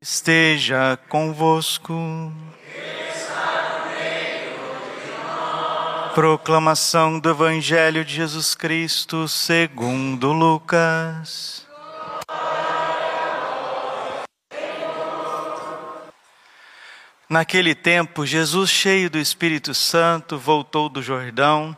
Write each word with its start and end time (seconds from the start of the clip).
esteja 0.00 0.96
convosco. 1.08 2.32
Proclamação 6.14 7.18
do 7.18 7.30
Evangelho 7.30 8.04
de 8.04 8.14
Jesus 8.14 8.54
Cristo 8.54 9.26
segundo 9.26 10.32
Lucas. 10.32 11.66
Naquele 17.28 17.74
tempo, 17.74 18.24
Jesus, 18.24 18.70
cheio 18.70 19.10
do 19.10 19.18
Espírito 19.18 19.74
Santo, 19.74 20.38
voltou 20.38 20.88
do 20.88 21.02
Jordão 21.02 21.76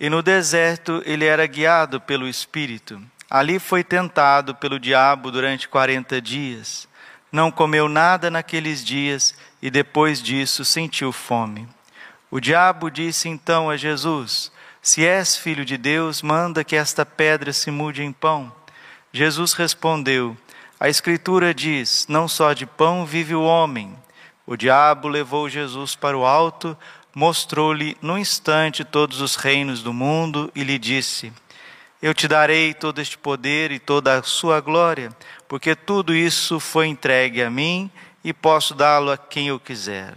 e 0.00 0.10
no 0.10 0.22
deserto 0.22 1.02
ele 1.06 1.24
era 1.24 1.46
guiado 1.46 2.00
pelo 2.00 2.26
Espírito. 2.26 3.00
Ali 3.30 3.58
foi 3.58 3.84
tentado 3.84 4.54
pelo 4.54 4.80
diabo 4.80 5.30
durante 5.30 5.68
quarenta 5.68 6.20
dias 6.20 6.88
não 7.30 7.50
comeu 7.50 7.88
nada 7.88 8.30
naqueles 8.30 8.84
dias 8.84 9.34
e 9.60 9.70
depois 9.70 10.22
disso 10.22 10.64
sentiu 10.64 11.12
fome. 11.12 11.68
O 12.30 12.40
diabo 12.40 12.90
disse 12.90 13.28
então 13.28 13.70
a 13.70 13.76
Jesus: 13.76 14.52
Se 14.82 15.06
és 15.06 15.36
filho 15.36 15.64
de 15.64 15.76
Deus, 15.76 16.22
manda 16.22 16.64
que 16.64 16.76
esta 16.76 17.04
pedra 17.04 17.52
se 17.52 17.70
mude 17.70 18.02
em 18.02 18.12
pão. 18.12 18.52
Jesus 19.12 19.52
respondeu: 19.52 20.36
A 20.78 20.88
Escritura 20.88 21.54
diz: 21.54 22.06
Não 22.08 22.28
só 22.28 22.52
de 22.52 22.66
pão 22.66 23.06
vive 23.06 23.34
o 23.34 23.42
homem. 23.42 23.96
O 24.46 24.56
diabo 24.56 25.08
levou 25.08 25.48
Jesus 25.48 25.94
para 25.94 26.16
o 26.16 26.24
alto, 26.24 26.76
mostrou-lhe 27.14 27.96
no 28.00 28.18
instante 28.18 28.84
todos 28.84 29.20
os 29.20 29.36
reinos 29.36 29.82
do 29.82 29.92
mundo 29.92 30.50
e 30.54 30.62
lhe 30.64 30.78
disse: 30.78 31.32
Eu 32.00 32.14
te 32.14 32.28
darei 32.28 32.74
todo 32.74 33.00
este 33.00 33.18
poder 33.18 33.72
e 33.72 33.78
toda 33.78 34.18
a 34.18 34.22
sua 34.22 34.60
glória 34.60 35.10
porque 35.48 35.74
tudo 35.74 36.14
isso 36.14 36.60
foi 36.60 36.86
entregue 36.86 37.42
a 37.42 37.50
mim 37.50 37.90
e 38.22 38.32
posso 38.34 38.74
dá-lo 38.74 39.10
a 39.10 39.16
quem 39.16 39.48
eu 39.48 39.58
quiser. 39.58 40.14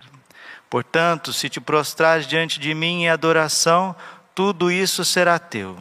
Portanto, 0.69 1.31
se 1.31 1.49
te 1.49 1.61
prostrares 1.61 2.27
diante 2.27 2.59
de 2.59 2.73
mim 2.73 3.03
em 3.03 3.09
adoração, 3.09 3.95
tudo 4.35 4.69
isso 4.69 5.05
será 5.05 5.39
teu. 5.39 5.79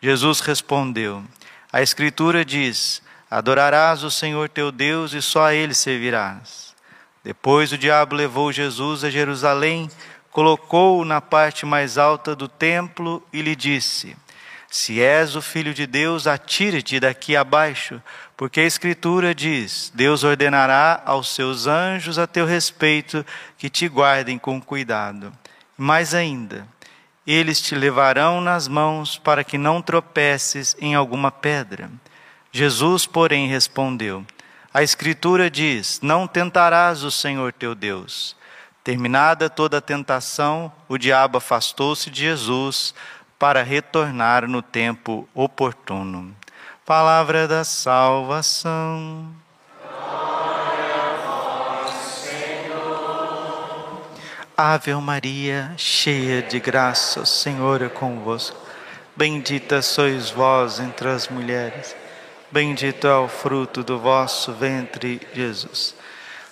Jesus 0.00 0.40
respondeu: 0.40 1.24
A 1.72 1.82
Escritura 1.82 2.44
diz: 2.44 3.02
Adorarás 3.28 4.04
o 4.04 4.10
Senhor 4.10 4.48
teu 4.48 4.70
Deus 4.70 5.12
e 5.12 5.20
só 5.20 5.46
a 5.46 5.54
ele 5.54 5.74
servirás. 5.74 6.74
Depois 7.24 7.72
o 7.72 7.78
diabo 7.78 8.14
levou 8.14 8.52
Jesus 8.52 9.02
a 9.02 9.10
Jerusalém, 9.10 9.90
colocou-o 10.30 11.04
na 11.04 11.20
parte 11.20 11.66
mais 11.66 11.98
alta 11.98 12.34
do 12.34 12.48
templo 12.48 13.22
e 13.32 13.42
lhe 13.42 13.56
disse: 13.56 14.16
Se 14.70 15.00
és 15.00 15.34
o 15.34 15.40
filho 15.40 15.72
de 15.72 15.86
Deus, 15.86 16.26
atire-te 16.26 17.00
daqui 17.00 17.34
abaixo, 17.34 18.02
porque 18.36 18.60
a 18.60 18.64
Escritura 18.64 19.34
diz: 19.34 19.90
Deus 19.94 20.24
ordenará 20.24 21.02
aos 21.06 21.34
seus 21.34 21.66
anjos 21.66 22.18
a 22.18 22.26
teu 22.26 22.44
respeito 22.44 23.24
que 23.56 23.70
te 23.70 23.88
guardem 23.88 24.38
com 24.38 24.60
cuidado. 24.60 25.32
Mais 25.76 26.12
ainda, 26.12 26.68
eles 27.26 27.62
te 27.62 27.74
levarão 27.74 28.42
nas 28.42 28.68
mãos 28.68 29.16
para 29.16 29.42
que 29.42 29.56
não 29.56 29.80
tropeces 29.80 30.76
em 30.78 30.94
alguma 30.94 31.30
pedra. 31.30 31.90
Jesus, 32.52 33.06
porém, 33.06 33.48
respondeu: 33.48 34.22
A 34.72 34.82
Escritura 34.82 35.50
diz: 35.50 35.98
Não 36.02 36.26
tentarás 36.26 37.02
o 37.02 37.10
Senhor 37.10 37.54
teu 37.54 37.74
Deus. 37.74 38.36
Terminada 38.84 39.50
toda 39.50 39.78
a 39.78 39.82
tentação, 39.82 40.72
o 40.88 40.96
diabo 40.96 41.36
afastou-se 41.36 42.10
de 42.10 42.22
Jesus 42.22 42.94
para 43.38 43.62
retornar 43.62 44.48
no 44.48 44.60
tempo 44.60 45.28
oportuno. 45.34 46.34
Palavra 46.84 47.46
da 47.46 47.64
salvação. 47.64 49.28
Ave 54.56 54.92
Maria, 54.94 55.72
cheia 55.76 56.42
de 56.42 56.58
graça, 56.58 57.20
o 57.20 57.26
Senhor 57.26 57.80
é 57.80 57.88
convosco. 57.88 58.58
Bendita 59.14 59.80
sois 59.82 60.30
vós 60.30 60.80
entre 60.80 61.08
as 61.08 61.28
mulheres. 61.28 61.94
Bendito 62.50 63.06
é 63.06 63.16
o 63.16 63.28
fruto 63.28 63.84
do 63.84 64.00
vosso 64.00 64.52
ventre, 64.52 65.20
Jesus. 65.32 65.94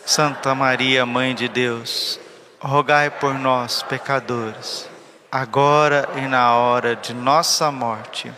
Santa 0.05 0.55
Maria, 0.55 1.05
Mãe 1.05 1.34
de 1.34 1.49
Deus, 1.49 2.21
rogai 2.61 3.11
por 3.11 3.34
nós, 3.34 3.82
pecadores, 3.82 4.88
agora 5.31 6.09
e 6.16 6.22
na 6.22 6.54
hora 6.54 6.97
de 6.97 7.12
nossa 7.12 7.70
morte. 7.70 8.32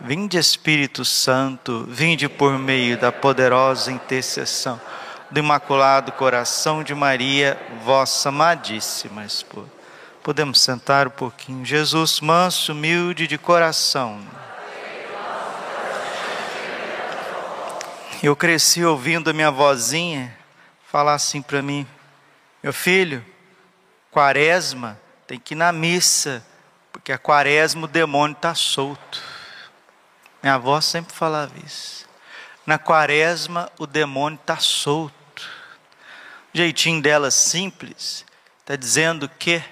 Vinde 0.00 0.36
Espírito 0.36 1.04
Santo, 1.04 1.86
vinde 1.88 2.28
por 2.28 2.58
meio 2.58 2.98
da 2.98 3.10
poderosa 3.10 3.90
intercessão 3.90 4.80
do 5.30 5.40
Imaculado 5.40 6.12
Coração 6.12 6.82
de 6.82 6.94
Maria, 6.94 7.58
vossa 7.82 8.28
amadíssima 8.28 9.24
esposa. 9.24 9.70
Podemos 10.22 10.60
sentar 10.60 11.06
um 11.06 11.10
pouquinho. 11.10 11.64
Jesus, 11.64 12.20
manso, 12.20 12.72
humilde 12.72 13.26
de 13.26 13.38
coração. 13.38 14.20
Eu 18.22 18.34
cresci 18.34 18.84
ouvindo 18.84 19.30
a 19.30 19.32
minha 19.32 19.50
vozinha 19.50 20.36
falar 20.90 21.14
assim 21.14 21.40
para 21.42 21.62
mim: 21.62 21.86
meu 22.62 22.72
filho, 22.72 23.24
quaresma 24.10 24.98
tem 25.26 25.38
que 25.38 25.54
ir 25.54 25.56
na 25.56 25.72
missa, 25.72 26.44
porque 26.92 27.12
a 27.12 27.18
quaresma 27.18 27.84
o 27.84 27.88
demônio 27.88 28.34
está 28.34 28.54
solto. 28.54 29.22
Minha 30.42 30.54
avó 30.54 30.80
sempre 30.80 31.14
falava 31.14 31.52
isso. 31.64 32.06
Na 32.64 32.78
quaresma, 32.78 33.70
o 33.78 33.86
demônio 33.86 34.38
está 34.40 34.58
solto. 34.58 35.14
O 36.54 36.56
jeitinho 36.56 37.02
dela 37.02 37.30
simples, 37.30 38.24
está 38.60 38.76
dizendo 38.76 39.28
que 39.28 39.62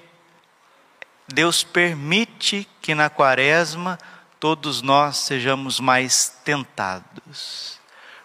Deus 1.29 1.65
permite 1.65 2.69
que 2.83 2.95
na 2.95 3.09
quaresma 3.09 3.99
todos 4.39 4.83
nós 4.83 5.19
sejamos 5.19 5.81
mais 5.81 6.37
tentados. 6.45 7.81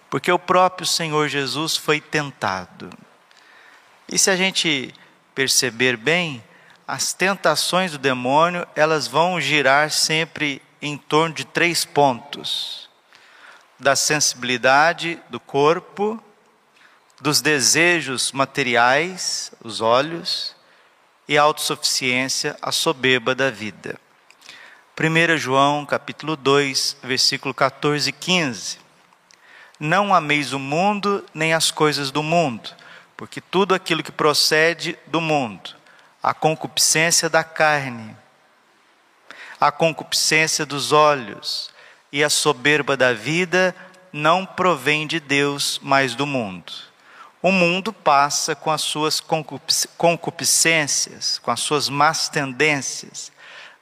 Porque 0.10 0.32
o 0.32 0.40
próprio 0.40 0.86
Senhor 0.86 1.28
Jesus 1.30 1.78
foi 1.78 2.02
tentado. 2.02 2.90
E 4.12 4.18
se 4.18 4.30
a 4.30 4.36
gente 4.36 4.94
perceber 5.34 5.96
bem, 5.96 6.44
as 6.90 7.14
tentações 7.14 7.92
do 7.92 8.00
demônio, 8.00 8.68
elas 8.76 9.08
vão 9.08 9.40
girar 9.40 9.92
sempre 9.92 10.60
em 10.82 10.98
torno 10.98 11.36
de 11.36 11.46
três 11.46 11.86
pontos: 11.86 12.90
da 13.78 13.96
sensibilidade 13.96 15.22
do 15.30 15.40
corpo, 15.40 16.20
dos 17.22 17.42
desejos 17.42 18.32
materiais, 18.32 19.52
os 19.64 19.82
olhos, 19.82 20.56
e 21.28 21.38
a 21.38 21.44
autossuficiência, 21.44 22.58
a 22.60 22.72
soberba 22.72 23.36
da 23.36 23.52
vida. 23.52 23.96
1 25.00 25.38
João 25.38 25.86
capítulo 25.86 26.36
2, 26.36 26.98
versículo 27.04 27.54
14 27.54 28.10
e 28.10 28.14
15. 28.14 28.80
Não 29.80 30.12
ameis 30.12 30.54
o 30.54 30.60
mundo 30.60 31.24
nem 31.36 31.54
as 31.54 31.70
coisas 31.70 32.10
do 32.10 32.24
mundo, 32.24 32.72
porque 33.16 33.40
tudo 33.40 33.76
aquilo 33.76 34.02
que 34.02 34.12
procede 34.12 34.98
do 35.06 35.22
mundo, 35.22 35.78
a 36.22 36.34
concupiscência 36.34 37.30
da 37.30 37.44
carne, 37.44 38.16
a 39.60 39.72
concupiscência 39.72 40.66
dos 40.66 40.92
olhos 40.92 41.70
e 42.12 42.24
a 42.24 42.30
soberba 42.30 42.98
da 42.98 43.14
vida 43.14 43.76
não 44.12 44.46
provém 44.46 45.06
de 45.08 45.20
Deus, 45.20 45.80
mas 45.82 46.16
do 46.16 46.26
mundo. 46.26 46.74
O 47.42 47.52
mundo 47.52 47.94
passa 47.94 48.54
com 48.54 48.70
as 48.70 48.82
suas 48.82 49.22
concupiscências, 49.98 51.40
com 51.40 51.52
as 51.52 51.62
suas 51.62 51.88
más 51.88 52.28
tendências, 52.28 53.32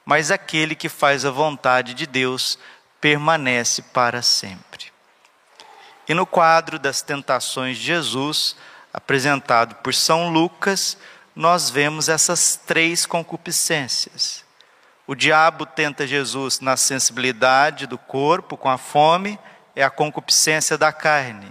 mas 0.04 0.30
aquele 0.30 0.76
que 0.76 0.88
faz 0.88 1.24
a 1.24 1.30
vontade 1.30 1.92
de 1.92 2.06
Deus 2.06 2.56
permanece 3.00 3.82
para 3.82 4.22
sempre. 4.22 4.92
E 6.08 6.14
no 6.14 6.24
quadro 6.24 6.78
das 6.78 7.02
tentações 7.02 7.76
de 7.76 7.84
Jesus, 7.84 8.54
apresentado 8.92 9.74
por 9.76 9.92
São 9.92 10.30
Lucas, 10.30 10.96
nós 11.38 11.70
vemos 11.70 12.08
essas 12.08 12.60
três 12.66 13.06
concupiscências 13.06 14.46
o 15.08 15.14
diabo 15.14 15.64
tenta 15.64 16.06
Jesus 16.06 16.60
na 16.60 16.76
sensibilidade 16.76 17.86
do 17.86 17.96
corpo, 17.96 18.58
com 18.58 18.68
a 18.68 18.76
fome, 18.76 19.38
é 19.74 19.82
a 19.82 19.88
concupiscência 19.88 20.76
da 20.76 20.92
carne. 20.92 21.50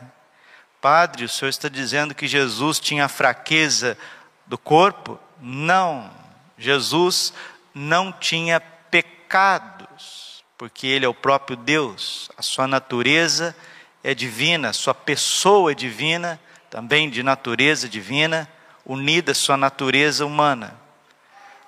Padre, 0.80 1.25
o 1.25 1.30
senhor 1.30 1.50
está 1.50 1.68
dizendo 1.68 2.13
que 2.13 2.28
Jesus 2.28 2.80
tinha 2.80 3.07
fraqueza 3.07 3.98
do 4.45 4.60
corpo? 4.60 5.19
Não. 5.42 6.12
Jesus 6.56 7.34
não 7.74 8.12
tinha 8.12 8.60
pecados, 8.60 10.44
porque 10.56 10.86
ele 10.86 11.07
é 11.07 11.10
o 11.10 11.13
próprio 11.16 11.57
Deus. 11.57 12.30
A 12.38 12.44
sua 12.44 12.68
natureza 12.68 13.56
é 14.04 14.13
divina, 14.13 14.69
a 14.69 14.74
sua 14.74 14.94
pessoa 14.94 15.72
é 15.72 15.74
divina, 15.74 16.39
também 16.69 17.10
de 17.10 17.24
natureza 17.24 17.89
divina, 17.89 18.48
unida 18.88 19.34
à 19.34 19.36
sua 19.36 19.57
natureza 19.57 20.25
humana. 20.25 20.74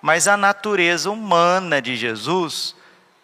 Mas 0.01 0.27
a 0.27 0.37
natureza 0.37 1.11
humana 1.11 1.81
de 1.81 1.97
Jesus, 1.97 2.73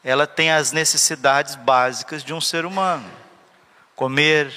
ela 0.03 0.27
tem 0.27 0.51
as 0.51 0.73
necessidades 0.73 1.55
básicas 1.55 2.21
de 2.21 2.33
um 2.33 2.41
ser 2.41 2.65
humano: 2.65 3.09
comer, 3.95 4.53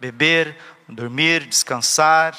beber, 0.00 0.56
dormir, 0.88 1.44
descansar, 1.44 2.34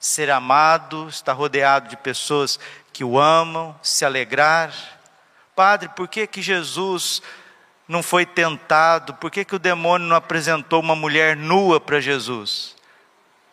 ser 0.00 0.28
amado, 0.30 1.08
estar 1.08 1.32
rodeado 1.32 1.88
de 1.88 1.96
pessoas 1.96 2.58
que 2.92 3.04
o 3.04 3.18
amam, 3.18 3.78
se 3.80 4.04
alegrar. 4.04 4.74
Padre, 5.54 5.88
por 5.90 6.08
que 6.08 6.26
que 6.26 6.42
Jesus 6.42 7.22
não 7.86 8.02
foi 8.02 8.26
tentado? 8.26 9.14
Por 9.14 9.30
que 9.30 9.44
que 9.44 9.54
o 9.54 9.60
demônio 9.60 10.08
não 10.08 10.16
apresentou 10.16 10.80
uma 10.80 10.96
mulher 10.96 11.36
nua 11.36 11.80
para 11.80 12.00
Jesus? 12.00 12.74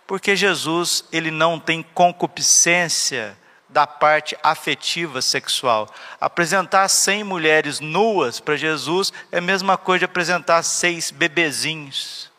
Porque 0.09 0.35
Jesus, 0.35 1.05
ele 1.11 1.29
não 1.29 1.59
tem 1.59 1.83
concupiscência 1.83 3.37
da 3.69 3.85
parte 3.85 4.35
afetiva 4.41 5.21
sexual. 5.21 5.87
Apresentar 6.19 6.87
100 6.89 7.23
mulheres 7.23 7.79
nuas 7.79 8.39
para 8.39 8.57
Jesus 8.57 9.13
é 9.31 9.37
a 9.37 9.41
mesma 9.41 9.77
coisa 9.77 9.99
de 9.99 10.05
apresentar 10.05 10.63
seis 10.63 11.11
bebezinhos. 11.11 12.31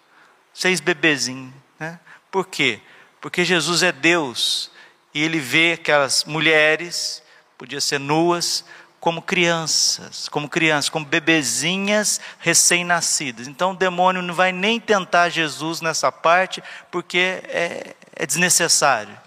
Seis 0.52 0.80
bebezinhos. 0.80 1.54
Né? 1.78 2.00
Por 2.28 2.48
quê? 2.48 2.80
Porque 3.20 3.44
Jesus 3.44 3.84
é 3.84 3.92
Deus 3.92 4.72
e 5.14 5.22
ele 5.22 5.38
vê 5.38 5.74
aquelas 5.74 6.24
mulheres, 6.24 7.22
podia 7.56 7.80
ser 7.80 8.00
nuas, 8.00 8.64
como 9.00 9.22
crianças, 9.22 10.28
como 10.28 10.48
crianças, 10.48 10.90
como 10.90 11.06
bebezinhas 11.06 12.20
recém-nascidas. 12.38 13.48
Então 13.48 13.72
o 13.72 13.76
demônio 13.76 14.20
não 14.20 14.34
vai 14.34 14.52
nem 14.52 14.78
tentar 14.78 15.30
Jesus 15.30 15.80
nessa 15.80 16.12
parte, 16.12 16.62
porque 16.90 17.42
é, 17.44 17.96
é 18.14 18.26
desnecessário. 18.26 19.18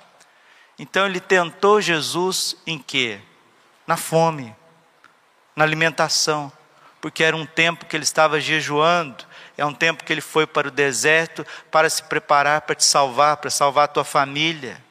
Então 0.77 1.07
ele 1.07 1.19
tentou 1.19 1.81
Jesus 1.81 2.55
em 2.67 2.77
quê? 2.77 3.19
Na 3.87 3.97
fome, 3.97 4.55
na 5.55 5.63
alimentação, 5.63 6.51
porque 7.01 7.23
era 7.23 7.35
um 7.35 7.45
tempo 7.45 7.85
que 7.85 7.97
ele 7.97 8.03
estava 8.03 8.39
jejuando, 8.39 9.25
é 9.57 9.65
um 9.65 9.73
tempo 9.73 10.03
que 10.03 10.13
ele 10.13 10.21
foi 10.21 10.47
para 10.47 10.67
o 10.67 10.71
deserto 10.71 11.45
para 11.71 11.89
se 11.89 12.03
preparar 12.03 12.61
para 12.61 12.75
te 12.75 12.85
salvar, 12.85 13.37
para 13.37 13.49
salvar 13.49 13.85
a 13.85 13.87
tua 13.87 14.03
família, 14.03 14.81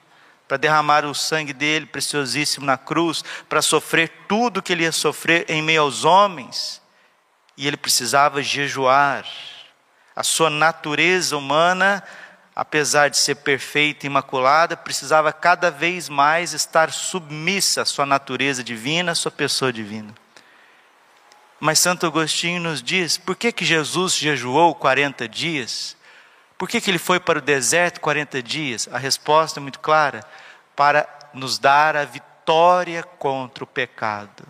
para 0.53 0.59
derramar 0.59 1.07
o 1.07 1.15
sangue 1.15 1.55
dele, 1.55 1.87
preciosíssimo, 1.87 2.67
na 2.67 2.77
cruz, 2.77 3.25
para 3.49 3.63
sofrer 3.63 4.13
tudo 4.29 4.61
que 4.61 4.71
ele 4.71 4.83
ia 4.83 4.93
sofrer 4.93 5.47
em 5.49 5.63
meio 5.63 5.81
aos 5.81 6.05
homens, 6.05 6.83
e 7.57 7.67
ele 7.67 7.79
precisava 7.79 8.43
jejuar. 8.43 9.25
A 10.15 10.23
sua 10.23 10.51
natureza 10.51 11.39
humana 11.39 12.03
apesar 12.55 13.09
de 13.09 13.17
ser 13.17 13.37
perfeita 13.37 14.05
e 14.05 14.09
imaculada, 14.09 14.77
precisava 14.77 15.33
cada 15.33 15.71
vez 15.71 16.11
mais 16.11 16.53
estar 16.53 16.93
submissa 16.93 17.81
à 17.81 17.87
sua 17.87 18.05
natureza 18.05 18.63
divina, 18.63 19.13
à 19.13 19.15
sua 19.15 19.31
pessoa 19.31 19.73
divina. 19.73 20.15
Mas 21.59 21.79
Santo 21.79 22.05
Agostinho 22.05 22.61
nos 22.61 22.83
diz: 22.83 23.17
por 23.17 23.37
que, 23.37 23.53
que 23.53 23.65
Jesus 23.65 24.17
jejuou 24.17 24.75
40 24.75 25.27
dias? 25.27 25.97
Por 26.62 26.69
que, 26.69 26.81
que 26.81 26.88
ele 26.93 26.99
foi 26.99 27.19
para 27.19 27.41
o 27.41 27.43
deserto 27.43 28.00
40 28.00 28.41
dias? 28.41 28.88
A 28.93 28.97
resposta 28.97 29.59
é 29.59 29.61
muito 29.61 29.81
clara: 29.81 30.25
para 30.76 31.09
nos 31.35 31.59
dar 31.59 31.97
a 31.97 32.05
vitória 32.05 33.03
contra 33.03 33.64
o 33.64 33.67
pecado. 33.67 34.44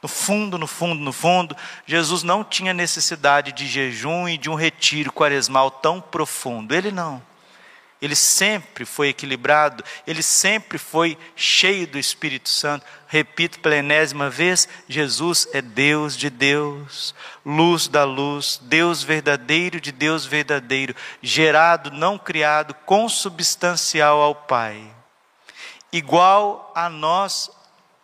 No 0.00 0.08
fundo, 0.08 0.56
no 0.56 0.68
fundo, 0.68 1.02
no 1.02 1.12
fundo, 1.12 1.56
Jesus 1.84 2.22
não 2.22 2.44
tinha 2.44 2.72
necessidade 2.72 3.50
de 3.50 3.66
jejum 3.66 4.28
e 4.28 4.38
de 4.38 4.48
um 4.48 4.54
retiro 4.54 5.12
quaresmal 5.12 5.68
tão 5.68 6.00
profundo. 6.00 6.72
Ele 6.72 6.92
não. 6.92 7.20
Ele 8.00 8.14
sempre 8.14 8.84
foi 8.84 9.08
equilibrado, 9.08 9.82
ele 10.06 10.22
sempre 10.22 10.78
foi 10.78 11.18
cheio 11.34 11.84
do 11.84 11.98
Espírito 11.98 12.48
Santo. 12.48 12.86
Repito 13.08 13.58
pela 13.58 13.74
enésima 13.74 14.30
vez: 14.30 14.68
Jesus 14.88 15.48
é 15.52 15.60
Deus 15.60 16.16
de 16.16 16.30
Deus, 16.30 17.12
luz 17.44 17.88
da 17.88 18.04
luz, 18.04 18.60
Deus 18.62 19.02
verdadeiro 19.02 19.80
de 19.80 19.90
Deus 19.90 20.24
verdadeiro, 20.24 20.94
gerado, 21.20 21.90
não 21.90 22.16
criado, 22.16 22.72
consubstancial 22.86 24.20
ao 24.22 24.34
Pai, 24.34 24.80
igual 25.92 26.70
a 26.76 26.88
nós 26.88 27.50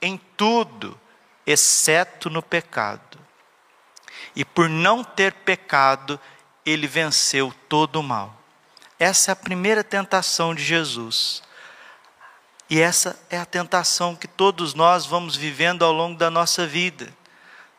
em 0.02 0.20
tudo, 0.36 1.00
exceto 1.46 2.28
no 2.28 2.42
pecado. 2.42 3.18
E 4.34 4.44
por 4.44 4.68
não 4.68 5.04
ter 5.04 5.32
pecado, 5.32 6.18
ele 6.66 6.88
venceu 6.88 7.54
todo 7.68 8.00
o 8.00 8.02
mal. 8.02 8.43
Essa 8.98 9.30
é 9.30 9.32
a 9.32 9.36
primeira 9.36 9.82
tentação 9.82 10.54
de 10.54 10.62
Jesus. 10.62 11.42
E 12.70 12.80
essa 12.80 13.18
é 13.28 13.38
a 13.38 13.44
tentação 13.44 14.16
que 14.16 14.26
todos 14.26 14.74
nós 14.74 15.04
vamos 15.04 15.36
vivendo 15.36 15.84
ao 15.84 15.92
longo 15.92 16.18
da 16.18 16.30
nossa 16.30 16.66
vida. 16.66 17.12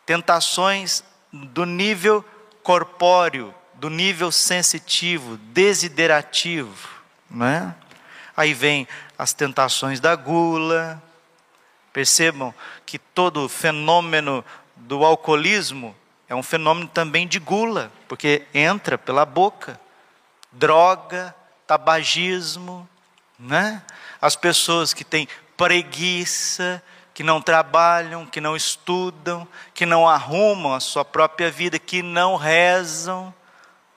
Tentações 0.06 1.04
do 1.32 1.66
nível 1.66 2.24
corpóreo, 2.62 3.54
do 3.74 3.90
nível 3.90 4.32
sensitivo, 4.32 5.38
desiderativo, 5.38 6.90
é? 7.42 7.74
Aí 8.38 8.54
vem 8.54 8.88
as 9.18 9.34
tentações 9.34 10.00
da 10.00 10.16
gula. 10.16 11.02
Percebam 11.94 12.54
que 12.86 13.00
todo 13.00 13.48
fenômeno 13.48 14.44
do 14.76 15.06
alcoolismo 15.06 15.96
é 16.28 16.36
um 16.36 16.44
fenômeno 16.44 16.88
também 16.88 17.28
de 17.28 17.40
gula, 17.40 17.92
porque 18.08 18.44
entra 18.54 18.98
pela 18.98 19.26
boca 19.26 19.80
droga, 20.56 21.36
tabagismo, 21.68 22.88
né? 23.38 23.81
As 24.22 24.36
pessoas 24.36 24.94
que 24.94 25.04
têm 25.04 25.28
preguiça, 25.56 26.81
que 27.13 27.24
não 27.24 27.42
trabalham, 27.42 28.25
que 28.25 28.42
não 28.42 28.56
estudam, 28.56 29.48
que 29.74 29.86
não 29.86 30.07
arrumam 30.07 30.74
a 30.74 30.80
sua 30.80 31.06
própria 31.06 31.50
vida, 31.50 31.80
que 31.80 32.02
não 32.02 32.36
rezam. 32.36 33.34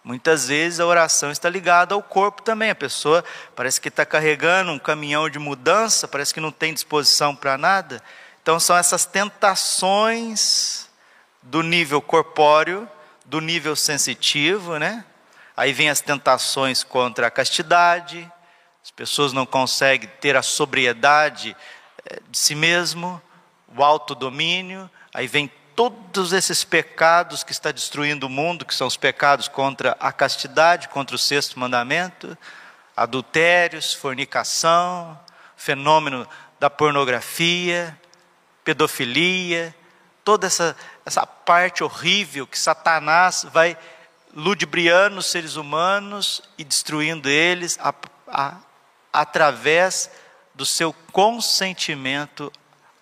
Muitas 0.05 0.49
vezes 0.49 0.81
a 0.81 0.87
oração 0.87 1.31
está 1.31 1.50
ligada 1.50 1.94
ao 1.94 2.02
corpo 2.02 2.43
também. 2.43 2.70
A 2.70 2.75
pessoa 2.75 3.25
parece 3.56 3.81
que 3.81 3.88
está 3.88 4.06
carregando 4.06 4.70
um 4.72 4.78
caminhão 4.78 5.28
de 5.28 5.38
mudança, 5.38 6.06
parece 6.06 6.32
que 6.32 6.40
não 6.40 6.52
tem 6.52 6.72
disposição 6.72 7.34
para 7.34 7.58
nada. 7.58 8.02
Então 8.43 8.58
são 8.60 8.76
essas 8.76 9.05
tentações 9.05 10.88
do 11.43 11.62
nível 11.62 12.00
corpóreo, 12.00 12.88
do 13.25 13.40
nível 13.40 13.75
sensitivo, 13.76 14.78
né? 14.78 15.05
Aí 15.58 15.72
vem 15.72 15.90
as 15.90 16.00
tentações 16.00 16.84
contra 16.84 17.26
a 17.26 17.31
castidade, 17.32 18.31
as 18.81 18.93
pessoas 18.93 19.32
não 19.32 19.44
conseguem 19.44 20.08
ter 20.20 20.37
a 20.37 20.40
sobriedade 20.40 21.56
eh, 22.08 22.20
de 22.31 22.38
si 22.38 22.55
mesmo, 22.55 23.20
o 23.76 23.82
autodomínio, 23.82 24.88
aí 25.12 25.26
vem 25.26 25.50
todos 25.75 26.32
esses 26.32 26.62
pecados 26.62 27.43
que 27.43 27.50
está 27.50 27.72
destruindo 27.72 28.28
o 28.28 28.31
mundo, 28.31 28.64
que 28.64 28.72
são 28.72 28.87
os 28.87 28.96
pecados 28.96 29.49
contra 29.49 29.96
a 29.99 30.12
castidade, 30.12 30.88
contra 30.90 31.16
o 31.16 31.19
sexto 31.19 31.58
mandamento, 31.58 32.38
adultérios, 32.96 33.93
fornicação, 33.93 35.19
fenômeno 35.56 36.24
da 36.60 36.70
pornografia, 36.70 38.00
pedofilia, 38.62 39.74
toda 40.22 40.46
essa, 40.46 40.77
essa 41.05 41.27
parte 41.27 41.82
horrível 41.82 42.46
que 42.46 42.56
Satanás 42.56 43.44
vai 43.53 43.77
ludibriando 44.35 45.19
os 45.19 45.27
seres 45.27 45.56
humanos 45.56 46.43
e 46.56 46.65
destruindo 46.65 47.29
eles 47.29 47.79
a, 47.81 47.94
a, 48.29 48.56
através 49.13 50.11
do 50.55 50.67
seu 50.67 50.93
consentimento 51.13 52.53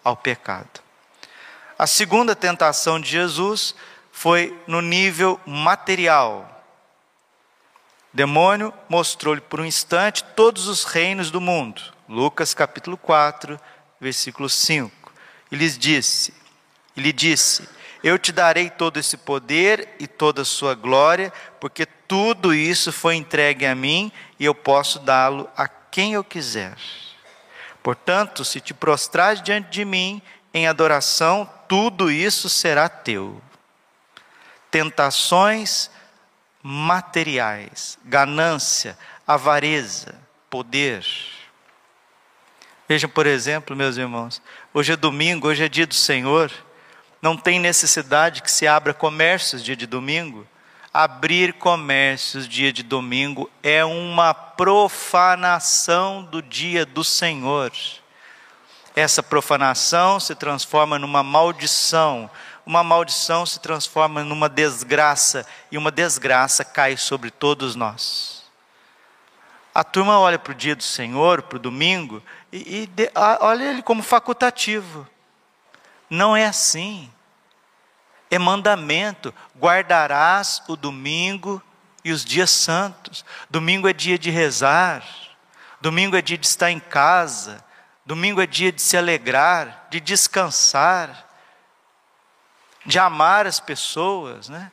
ao 0.04 0.16
pecado. 0.16 0.80
A 1.78 1.87
segunda 1.87 2.35
tentação 2.35 3.00
de 3.00 3.09
Jesus 3.09 3.75
foi 4.12 4.59
no 4.66 4.80
nível 4.80 5.40
material. 5.47 6.64
O 8.12 8.16
demônio 8.16 8.73
mostrou-lhe 8.88 9.40
por 9.40 9.61
um 9.61 9.64
instante 9.64 10.25
todos 10.25 10.68
os 10.68 10.85
reinos 10.85 11.30
do 11.30 11.40
mundo. 11.40 11.83
Lucas 12.09 12.54
capítulo 12.54 12.97
4, 12.97 13.61
versículo 14.00 14.49
5. 14.49 15.12
E 15.50 15.56
lhes 15.56 15.76
disse: 15.76 16.33
e 16.97 17.00
lhe 17.00 17.12
disse: 17.12 17.68
eu 18.06 18.20
te 18.20 18.30
darei 18.30 18.70
todo 18.70 19.00
esse 19.00 19.16
poder 19.16 19.88
e 19.98 20.06
toda 20.06 20.42
a 20.42 20.44
sua 20.44 20.76
glória, 20.76 21.32
porque 21.58 21.84
tudo 21.84 22.54
isso 22.54 22.92
foi 22.92 23.16
entregue 23.16 23.66
a 23.66 23.75
mim 23.75 24.12
e 24.38 24.44
eu 24.44 24.54
posso 24.54 25.00
dá-lo 25.00 25.50
a 25.56 25.66
quem 25.66 26.12
eu 26.12 26.22
quiser. 26.22 26.76
Portanto, 27.82 28.44
se 28.44 28.60
te 28.60 28.72
prostrares 28.72 29.42
diante 29.42 29.70
de 29.70 29.84
mim 29.84 30.22
em 30.54 30.68
adoração, 30.68 31.50
tudo 31.66 32.08
isso 32.08 32.48
será 32.48 32.88
teu. 32.88 33.42
Tentações 34.70 35.90
materiais, 36.62 37.98
ganância, 38.04 38.96
avareza, 39.26 40.14
poder. 40.48 41.04
Vejam, 42.88 43.10
por 43.10 43.26
exemplo, 43.26 43.75
meus 43.75 43.96
irmãos, 43.96 44.40
hoje 44.72 44.92
é 44.92 44.96
domingo, 44.96 45.48
hoje 45.48 45.64
é 45.64 45.68
dia 45.68 45.88
do 45.88 45.94
Senhor. 45.94 46.52
Não 47.20 47.37
tem 47.37 47.58
necessidade 47.58 48.42
que 48.42 48.50
se 48.50 48.66
abra 48.66 48.92
comércios 48.92 49.62
dia 49.62 49.76
de 49.76 49.87
domingo. 49.87 50.46
Abrir 50.92 51.54
comércios 51.54 52.49
dia 52.49 52.73
de 52.73 52.82
domingo 52.82 53.50
é 53.62 53.85
uma 53.85 54.32
profanação 54.32 56.23
do 56.23 56.40
dia 56.40 56.87
do 56.87 57.04
Senhor. 57.04 57.73
Essa 58.94 59.23
profanação 59.23 60.18
se 60.18 60.35
transforma 60.35 60.99
numa 60.99 61.23
maldição, 61.23 62.30
uma 62.64 62.82
maldição 62.82 63.44
se 63.44 63.61
transforma 63.61 64.25
numa 64.25 64.49
desgraça, 64.49 65.46
e 65.70 65.76
uma 65.76 65.90
desgraça 65.90 66.64
cai 66.64 66.96
sobre 66.96 67.30
todos 67.30 67.75
nós. 67.75 68.44
A 69.75 69.85
turma 69.85 70.18
olha 70.18 70.38
para 70.38 70.52
o 70.52 70.54
dia 70.54 70.75
do 70.75 70.82
Senhor, 70.82 71.42
para 71.42 71.56
o 71.56 71.61
domingo, 71.61 72.23
e, 72.50 72.85
e 72.85 72.87
de, 72.87 73.11
olha 73.14 73.64
ele 73.64 73.82
como 73.82 74.02
facultativo. 74.02 75.06
Não 76.08 76.36
é 76.36 76.46
assim. 76.46 77.10
É 78.30 78.38
mandamento: 78.38 79.34
guardarás 79.58 80.62
o 80.68 80.76
domingo 80.76 81.62
e 82.04 82.12
os 82.12 82.25
dias 82.25 82.50
santos. 82.50 83.25
Domingo 83.50 83.88
é 83.88 83.92
dia 83.92 84.18
de 84.18 84.30
rezar, 84.30 85.04
domingo 85.80 86.16
é 86.16 86.22
dia 86.22 86.38
de 86.38 86.46
estar 86.46 86.70
em 86.70 86.80
casa, 86.80 87.64
domingo 88.04 88.40
é 88.40 88.46
dia 88.46 88.70
de 88.70 88.80
se 88.80 88.96
alegrar, 88.96 89.86
de 89.90 90.00
descansar, 90.00 91.26
de 92.84 92.98
amar 92.98 93.46
as 93.46 93.58
pessoas, 93.58 94.48
né? 94.48 94.70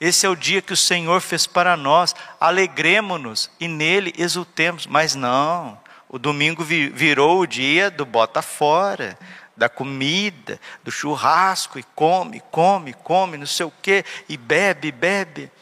Esse 0.00 0.24
é 0.24 0.28
o 0.30 0.34
dia 0.34 0.62
que 0.62 0.72
o 0.72 0.76
Senhor 0.76 1.20
fez 1.20 1.46
para 1.46 1.76
nós, 1.76 2.16
alegremos-nos 2.40 3.50
e 3.60 3.68
nele 3.68 4.14
exultemos. 4.16 4.86
Mas 4.86 5.14
não, 5.14 5.78
o 6.08 6.18
domingo 6.18 6.64
virou 6.64 7.40
o 7.40 7.46
dia 7.46 7.90
do 7.90 8.06
bota 8.06 8.40
fora, 8.40 9.18
da 9.60 9.68
comida, 9.68 10.58
do 10.82 10.90
churrasco, 10.90 11.78
e 11.78 11.82
come, 11.82 12.42
come, 12.50 12.94
come, 12.94 13.36
não 13.36 13.44
sei 13.44 13.66
o 13.66 13.72
quê, 13.82 14.06
e 14.26 14.38
bebe, 14.38 14.90
bebe. 14.90 15.52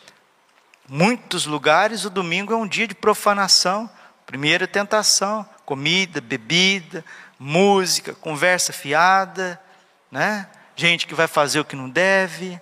Muitos 0.89 1.47
lugares 1.47 2.05
o 2.05 2.11
domingo 2.11 2.53
é 2.53 2.57
um 2.57 2.67
dia 2.67 2.87
de 2.87 2.95
profanação. 2.95 3.91
Primeira 4.25 4.69
tentação, 4.69 5.45
comida, 5.67 6.21
bebida, 6.21 7.05
música, 7.41 8.15
conversa 8.15 8.73
fiada, 8.73 9.61
né? 10.13 10.49
Gente 10.77 11.05
que 11.05 11.15
vai 11.15 11.27
fazer 11.27 11.59
o 11.59 11.65
que 11.65 11.75
não 11.75 11.91
deve. 11.91 12.61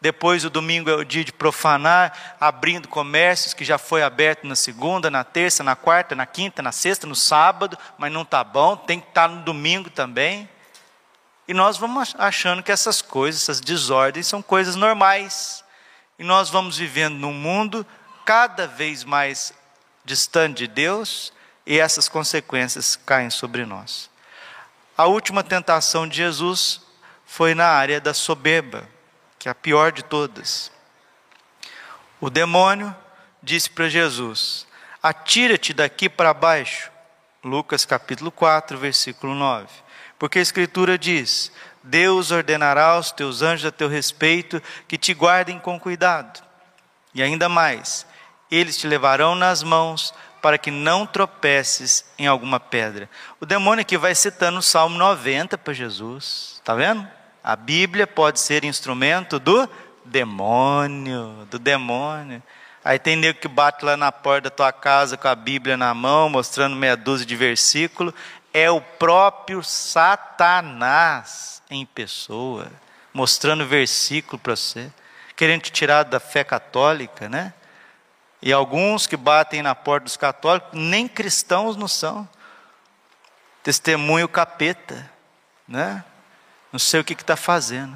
Depois 0.00 0.44
o 0.44 0.50
domingo 0.50 0.90
é 0.90 0.96
o 0.96 1.04
dia 1.04 1.22
de 1.22 1.32
profanar, 1.32 2.36
abrindo 2.40 2.88
comércios 2.88 3.54
que 3.54 3.64
já 3.64 3.78
foi 3.78 4.02
aberto 4.02 4.48
na 4.48 4.56
segunda, 4.56 5.12
na 5.12 5.22
terça, 5.22 5.62
na 5.62 5.76
quarta, 5.76 6.16
na 6.16 6.26
quinta, 6.26 6.60
na 6.60 6.72
sexta, 6.72 7.06
no 7.06 7.14
sábado, 7.14 7.78
mas 7.96 8.12
não 8.12 8.22
está 8.22 8.42
bom, 8.42 8.76
tem 8.76 8.98
que 8.98 9.06
estar 9.06 9.28
tá 9.28 9.34
no 9.34 9.42
domingo 9.42 9.88
também. 9.90 10.48
E 11.48 11.54
nós 11.54 11.76
vamos 11.76 12.14
achando 12.18 12.62
que 12.62 12.72
essas 12.72 13.00
coisas, 13.00 13.42
essas 13.42 13.60
desordens, 13.60 14.26
são 14.26 14.42
coisas 14.42 14.74
normais. 14.74 15.64
E 16.18 16.24
nós 16.24 16.50
vamos 16.50 16.76
vivendo 16.78 17.14
num 17.14 17.32
mundo 17.32 17.86
cada 18.24 18.66
vez 18.66 19.04
mais 19.04 19.52
distante 20.04 20.58
de 20.58 20.66
Deus, 20.66 21.32
e 21.64 21.78
essas 21.78 22.08
consequências 22.08 22.96
caem 22.96 23.30
sobre 23.30 23.64
nós. 23.64 24.08
A 24.96 25.06
última 25.06 25.42
tentação 25.42 26.08
de 26.08 26.16
Jesus 26.16 26.80
foi 27.26 27.54
na 27.54 27.66
área 27.66 28.00
da 28.00 28.14
soberba 28.14 28.88
que 29.46 29.48
é 29.48 29.52
a 29.52 29.54
pior 29.54 29.92
de 29.92 30.02
todas. 30.02 30.72
O 32.20 32.28
demônio 32.28 32.92
disse 33.40 33.70
para 33.70 33.88
Jesus: 33.88 34.66
Atira-te 35.00 35.72
daqui 35.72 36.08
para 36.08 36.34
baixo. 36.34 36.90
Lucas 37.44 37.84
capítulo 37.84 38.32
4, 38.32 38.76
versículo 38.76 39.36
9. 39.36 39.68
Porque 40.18 40.38
a 40.38 40.42
Escritura 40.42 40.98
diz: 40.98 41.52
Deus 41.82 42.30
ordenará 42.30 42.86
aos 42.86 43.12
teus 43.12 43.42
anjos 43.42 43.66
a 43.66 43.72
teu 43.72 43.88
respeito 43.88 44.62
que 44.88 44.98
te 44.98 45.12
guardem 45.12 45.58
com 45.58 45.78
cuidado. 45.78 46.42
E 47.14 47.22
ainda 47.22 47.48
mais, 47.48 48.06
eles 48.50 48.76
te 48.76 48.86
levarão 48.86 49.34
nas 49.34 49.62
mãos 49.62 50.12
para 50.42 50.58
que 50.58 50.70
não 50.70 51.06
tropeces 51.06 52.04
em 52.18 52.26
alguma 52.26 52.60
pedra. 52.60 53.08
O 53.40 53.46
demônio 53.46 53.82
aqui 53.82 53.96
vai 53.96 54.14
citando 54.14 54.58
o 54.58 54.62
Salmo 54.62 54.96
90 54.96 55.58
para 55.58 55.72
Jesus. 55.72 56.54
Está 56.56 56.74
vendo? 56.74 57.06
A 57.42 57.56
Bíblia 57.56 58.06
pode 58.06 58.40
ser 58.40 58.64
instrumento 58.64 59.38
do 59.38 59.68
demônio, 60.04 61.46
do 61.50 61.58
demônio. 61.58 62.42
Aí 62.84 63.00
tem 63.00 63.16
nego 63.16 63.40
que 63.40 63.48
bate 63.48 63.84
lá 63.84 63.96
na 63.96 64.12
porta 64.12 64.42
da 64.42 64.50
tua 64.50 64.72
casa 64.72 65.16
com 65.16 65.26
a 65.26 65.34
Bíblia 65.34 65.76
na 65.76 65.92
mão, 65.92 66.28
mostrando 66.28 66.76
meia 66.76 66.96
dúzia 66.96 67.26
de 67.26 67.34
versículo. 67.34 68.14
É 68.58 68.70
o 68.70 68.80
próprio 68.80 69.62
Satanás 69.62 71.60
em 71.68 71.84
pessoa, 71.84 72.72
mostrando 73.12 73.66
versículo 73.66 74.38
para 74.38 74.56
você, 74.56 74.90
querendo 75.36 75.60
te 75.60 75.70
tirar 75.70 76.04
da 76.04 76.18
fé 76.18 76.42
católica, 76.42 77.28
né? 77.28 77.52
E 78.40 78.54
alguns 78.54 79.06
que 79.06 79.14
batem 79.14 79.60
na 79.60 79.74
porta 79.74 80.04
dos 80.04 80.16
católicos, 80.16 80.70
nem 80.72 81.06
cristãos 81.06 81.76
não 81.76 81.86
são. 81.86 82.26
Testemunho 83.62 84.26
capeta, 84.26 85.10
né? 85.68 86.02
não 86.72 86.78
sei 86.78 87.00
o 87.00 87.04
que 87.04 87.12
está 87.12 87.36
fazendo. 87.36 87.94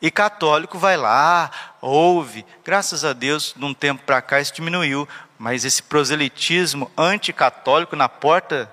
E 0.00 0.10
católico 0.10 0.80
vai 0.80 0.96
lá, 0.96 1.48
ouve. 1.80 2.44
Graças 2.64 3.04
a 3.04 3.12
Deus, 3.12 3.54
de 3.56 3.64
um 3.64 3.72
tempo 3.72 4.02
para 4.02 4.20
cá 4.20 4.40
isso 4.40 4.52
diminuiu, 4.52 5.08
mas 5.38 5.64
esse 5.64 5.80
proselitismo 5.80 6.90
anticatólico 6.98 7.94
na 7.94 8.08
porta 8.08 8.68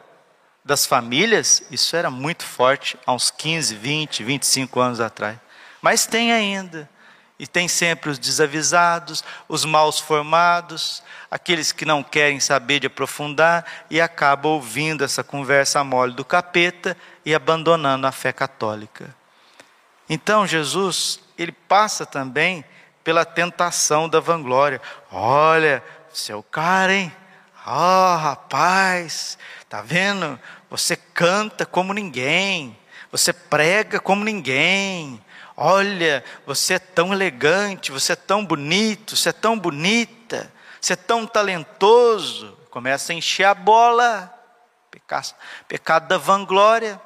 das 0.70 0.86
famílias, 0.86 1.64
isso 1.72 1.96
era 1.96 2.12
muito 2.12 2.46
forte 2.46 2.96
há 3.04 3.12
uns 3.12 3.32
15, 3.32 3.74
20, 3.74 4.24
25 4.24 4.80
anos 4.80 5.00
atrás. 5.02 5.36
Mas 5.82 6.06
tem 6.06 6.32
ainda. 6.32 6.88
E 7.40 7.48
tem 7.48 7.68
sempre 7.68 8.12
os 8.12 8.20
desavisados, 8.20 9.24
os 9.48 9.66
maus 9.66 9.98
formados, 9.98 11.02
aqueles 11.32 11.72
que 11.72 11.86
não 11.86 12.04
querem 12.04 12.40
saber 12.40 12.82
de 12.82 12.86
aprofundar 12.86 13.66
e 13.90 14.00
acabam 14.00 14.52
ouvindo 14.52 15.04
essa 15.04 15.24
conversa 15.24 15.84
mole 15.84 16.14
do 16.14 16.24
capeta 16.24 16.96
e 17.26 17.34
abandonando 17.34 18.06
a 18.06 18.12
fé 18.12 18.32
católica. 18.32 19.16
Então 20.08 20.46
Jesus, 20.46 21.20
ele 21.36 21.52
passa 21.52 22.06
também 22.06 22.64
pela 23.04 23.26
tentação 23.26 24.08
da 24.08 24.20
vanglória. 24.20 24.80
Olha, 25.12 25.82
você 26.14 26.32
é 26.32 26.44
cara, 26.52 26.94
hein? 26.94 27.12
Oh, 27.72 28.16
rapaz, 28.16 29.38
tá 29.70 29.80
vendo? 29.80 30.40
Você 30.72 30.96
canta 30.96 31.68
como 31.68 31.94
ninguém, 31.94 32.76
você 33.12 33.32
prega 33.32 34.00
como 34.00 34.24
ninguém. 34.24 35.24
Olha, 35.56 36.24
você 36.48 36.76
é 36.76 36.80
tão 36.80 37.14
elegante, 37.14 37.92
você 37.92 38.14
é 38.14 38.16
tão 38.16 38.44
bonito, 38.44 39.16
você 39.16 39.30
é 39.30 39.34
tão 39.34 39.60
bonita, 39.60 40.52
você 40.82 40.94
é 40.94 40.96
tão 40.96 41.28
talentoso. 41.28 42.58
Começa 42.72 43.12
a 43.12 43.16
encher 43.16 43.44
a 43.44 43.54
bola. 43.54 44.34
Pecado, 44.90 45.36
pecado 45.68 46.08
da 46.08 46.18
vanglória, 46.18 47.00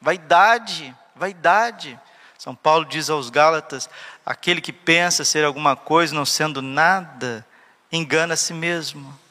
vaidade, 0.00 0.94
vaidade. 1.16 1.98
São 2.38 2.54
Paulo 2.54 2.84
diz 2.84 3.10
aos 3.10 3.30
Gálatas: 3.30 3.90
aquele 4.24 4.60
que 4.60 4.72
pensa 4.72 5.24
ser 5.24 5.44
alguma 5.44 5.74
coisa 5.74 6.14
não 6.14 6.24
sendo 6.24 6.62
nada, 6.62 7.44
engana 7.90 8.34
a 8.34 8.36
si 8.36 8.54
mesmo. 8.54 9.23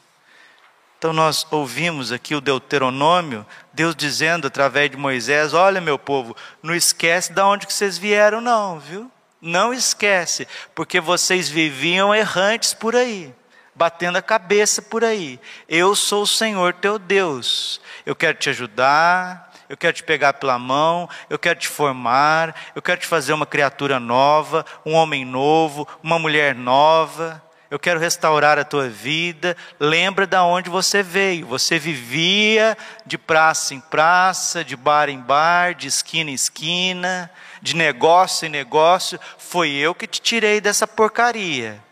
Então 1.04 1.12
nós 1.12 1.46
ouvimos 1.50 2.12
aqui 2.12 2.34
o 2.34 2.40
Deuteronômio, 2.40 3.44
Deus 3.74 3.94
dizendo 3.94 4.46
através 4.46 4.90
de 4.90 4.96
Moisés: 4.96 5.52
Olha, 5.52 5.78
meu 5.78 5.98
povo, 5.98 6.34
não 6.62 6.74
esquece 6.74 7.30
de 7.30 7.42
onde 7.42 7.66
que 7.66 7.74
vocês 7.74 7.98
vieram, 7.98 8.40
não, 8.40 8.80
viu? 8.80 9.10
Não 9.38 9.74
esquece, 9.74 10.48
porque 10.74 11.02
vocês 11.02 11.50
viviam 11.50 12.14
errantes 12.14 12.72
por 12.72 12.96
aí, 12.96 13.34
batendo 13.74 14.16
a 14.16 14.22
cabeça 14.22 14.80
por 14.80 15.04
aí. 15.04 15.38
Eu 15.68 15.94
sou 15.94 16.22
o 16.22 16.26
Senhor 16.26 16.72
teu 16.72 16.98
Deus. 16.98 17.82
Eu 18.06 18.16
quero 18.16 18.38
te 18.38 18.48
ajudar, 18.48 19.52
eu 19.68 19.76
quero 19.76 19.92
te 19.92 20.02
pegar 20.02 20.32
pela 20.32 20.58
mão, 20.58 21.06
eu 21.28 21.38
quero 21.38 21.58
te 21.58 21.68
formar, 21.68 22.54
eu 22.74 22.80
quero 22.80 23.02
te 23.02 23.06
fazer 23.06 23.34
uma 23.34 23.44
criatura 23.44 24.00
nova, 24.00 24.64
um 24.86 24.94
homem 24.94 25.22
novo, 25.22 25.86
uma 26.02 26.18
mulher 26.18 26.54
nova. 26.54 27.42
Eu 27.74 27.78
quero 27.80 27.98
restaurar 27.98 28.56
a 28.56 28.64
tua 28.64 28.88
vida. 28.88 29.56
Lembra 29.80 30.28
de 30.28 30.36
onde 30.36 30.70
você 30.70 31.02
veio. 31.02 31.44
Você 31.48 31.76
vivia 31.76 32.78
de 33.04 33.18
praça 33.18 33.74
em 33.74 33.80
praça, 33.80 34.64
de 34.64 34.76
bar 34.76 35.08
em 35.08 35.18
bar, 35.18 35.74
de 35.74 35.88
esquina 35.88 36.30
em 36.30 36.34
esquina, 36.34 37.28
de 37.60 37.74
negócio 37.74 38.46
em 38.46 38.48
negócio. 38.48 39.18
Foi 39.38 39.70
eu 39.70 39.92
que 39.92 40.06
te 40.06 40.20
tirei 40.20 40.60
dessa 40.60 40.86
porcaria. 40.86 41.82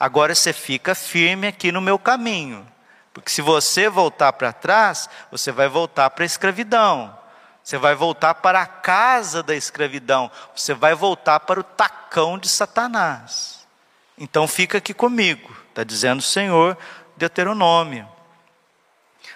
Agora 0.00 0.34
você 0.34 0.54
fica 0.54 0.94
firme 0.94 1.48
aqui 1.48 1.70
no 1.70 1.82
meu 1.82 1.98
caminho. 1.98 2.66
Porque 3.12 3.28
se 3.28 3.42
você 3.42 3.90
voltar 3.90 4.32
para 4.32 4.54
trás, 4.54 5.06
você 5.30 5.52
vai 5.52 5.68
voltar 5.68 6.08
para 6.08 6.24
a 6.24 6.32
escravidão. 6.32 7.14
Você 7.62 7.76
vai 7.76 7.94
voltar 7.94 8.36
para 8.36 8.62
a 8.62 8.66
casa 8.66 9.42
da 9.42 9.54
escravidão. 9.54 10.30
Você 10.54 10.72
vai 10.72 10.94
voltar 10.94 11.40
para 11.40 11.60
o 11.60 11.62
tacão 11.62 12.38
de 12.38 12.48
Satanás. 12.48 13.55
Então 14.18 14.48
fica 14.48 14.78
aqui 14.78 14.94
comigo, 14.94 15.54
está 15.68 15.84
dizendo 15.84 16.20
o 16.20 16.22
Senhor, 16.22 16.76
Deuteronômio. 17.16 18.08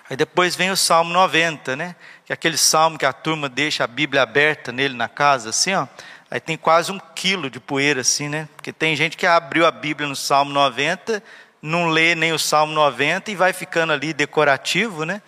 Aí 0.08 0.16
depois 0.16 0.56
vem 0.56 0.70
o 0.70 0.76
Salmo 0.76 1.12
90, 1.12 1.76
né? 1.76 1.94
Que 2.24 2.32
é 2.32 2.34
aquele 2.34 2.56
salmo 2.56 2.98
que 2.98 3.06
a 3.06 3.12
turma 3.12 3.48
deixa 3.48 3.84
a 3.84 3.86
Bíblia 3.86 4.22
aberta 4.22 4.72
nele 4.72 4.94
na 4.94 5.08
casa, 5.08 5.50
assim, 5.50 5.74
ó. 5.74 5.86
Aí 6.30 6.40
tem 6.40 6.56
quase 6.56 6.90
um 6.92 6.98
quilo 7.14 7.50
de 7.50 7.60
poeira, 7.60 8.00
assim, 8.00 8.28
né? 8.28 8.48
Porque 8.56 8.72
tem 8.72 8.96
gente 8.96 9.16
que 9.16 9.26
abriu 9.26 9.66
a 9.66 9.70
Bíblia 9.70 10.08
no 10.08 10.16
Salmo 10.16 10.52
90 10.52 11.22
não 11.62 11.88
lê 11.88 12.14
nem 12.14 12.32
o 12.32 12.38
Salmo 12.38 12.72
90 12.72 13.30
e 13.30 13.34
vai 13.34 13.52
ficando 13.52 13.92
ali 13.92 14.12
decorativo, 14.12 15.04
né? 15.04 15.20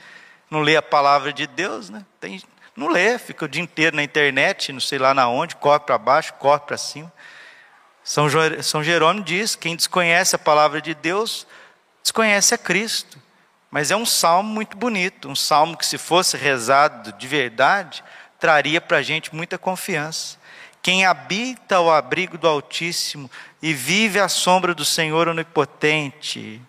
Não 0.50 0.60
lê 0.60 0.76
a 0.76 0.82
palavra 0.82 1.32
de 1.32 1.46
Deus, 1.46 1.90
né? 1.90 2.04
Tem, 2.20 2.42
não 2.76 2.88
lê, 2.88 3.18
fica 3.18 3.44
o 3.44 3.48
dia 3.48 3.62
inteiro 3.62 3.96
na 3.96 4.02
internet, 4.02 4.72
não 4.72 4.80
sei 4.80 4.98
lá 4.98 5.12
na 5.12 5.28
onde, 5.28 5.56
corre 5.56 5.80
para 5.80 5.98
baixo, 5.98 6.32
corre 6.34 6.60
para 6.60 6.76
cima. 6.76 7.12
São, 8.04 8.28
São 8.62 8.82
Jerônimo 8.82 9.24
diz: 9.24 9.54
quem 9.54 9.76
desconhece 9.76 10.34
a 10.36 10.38
palavra 10.38 10.80
de 10.80 10.94
Deus, 10.94 11.46
desconhece 12.02 12.54
a 12.54 12.58
Cristo. 12.58 13.18
Mas 13.70 13.90
é 13.90 13.96
um 13.96 14.04
salmo 14.04 14.52
muito 14.52 14.76
bonito, 14.76 15.30
um 15.30 15.34
salmo 15.34 15.76
que, 15.76 15.86
se 15.86 15.96
fosse 15.96 16.36
rezado 16.36 17.12
de 17.12 17.26
verdade, 17.26 18.04
traria 18.38 18.80
para 18.82 18.98
a 18.98 19.02
gente 19.02 19.34
muita 19.34 19.56
confiança. 19.56 20.36
Quem 20.82 21.06
habita 21.06 21.80
o 21.80 21.90
abrigo 21.90 22.36
do 22.36 22.46
Altíssimo 22.46 23.30
e 23.62 23.72
vive 23.72 24.18
à 24.18 24.28
sombra 24.28 24.74
do 24.74 24.84
Senhor 24.84 25.28
Onipotente. 25.28 26.60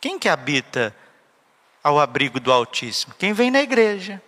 Quem 0.00 0.18
que 0.18 0.28
habita 0.28 0.94
ao 1.82 1.98
abrigo 1.98 2.38
do 2.38 2.52
Altíssimo? 2.52 3.14
Quem 3.18 3.32
vem 3.32 3.50
na 3.50 3.60
igreja. 3.60 4.22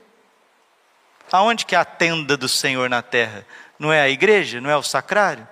Aonde 1.31 1.65
que 1.65 1.77
é 1.77 1.79
a 1.79 1.85
tenda 1.85 2.37
do 2.37 2.49
Senhor 2.49 2.91
na 2.91 3.03
terra? 3.03 3.47
Não 3.79 3.93
é 3.93 4.01
a 4.01 4.09
igreja? 4.09 4.61
Não 4.61 4.69
é 4.69 4.77
o 4.77 4.83
sacrário? 4.83 5.47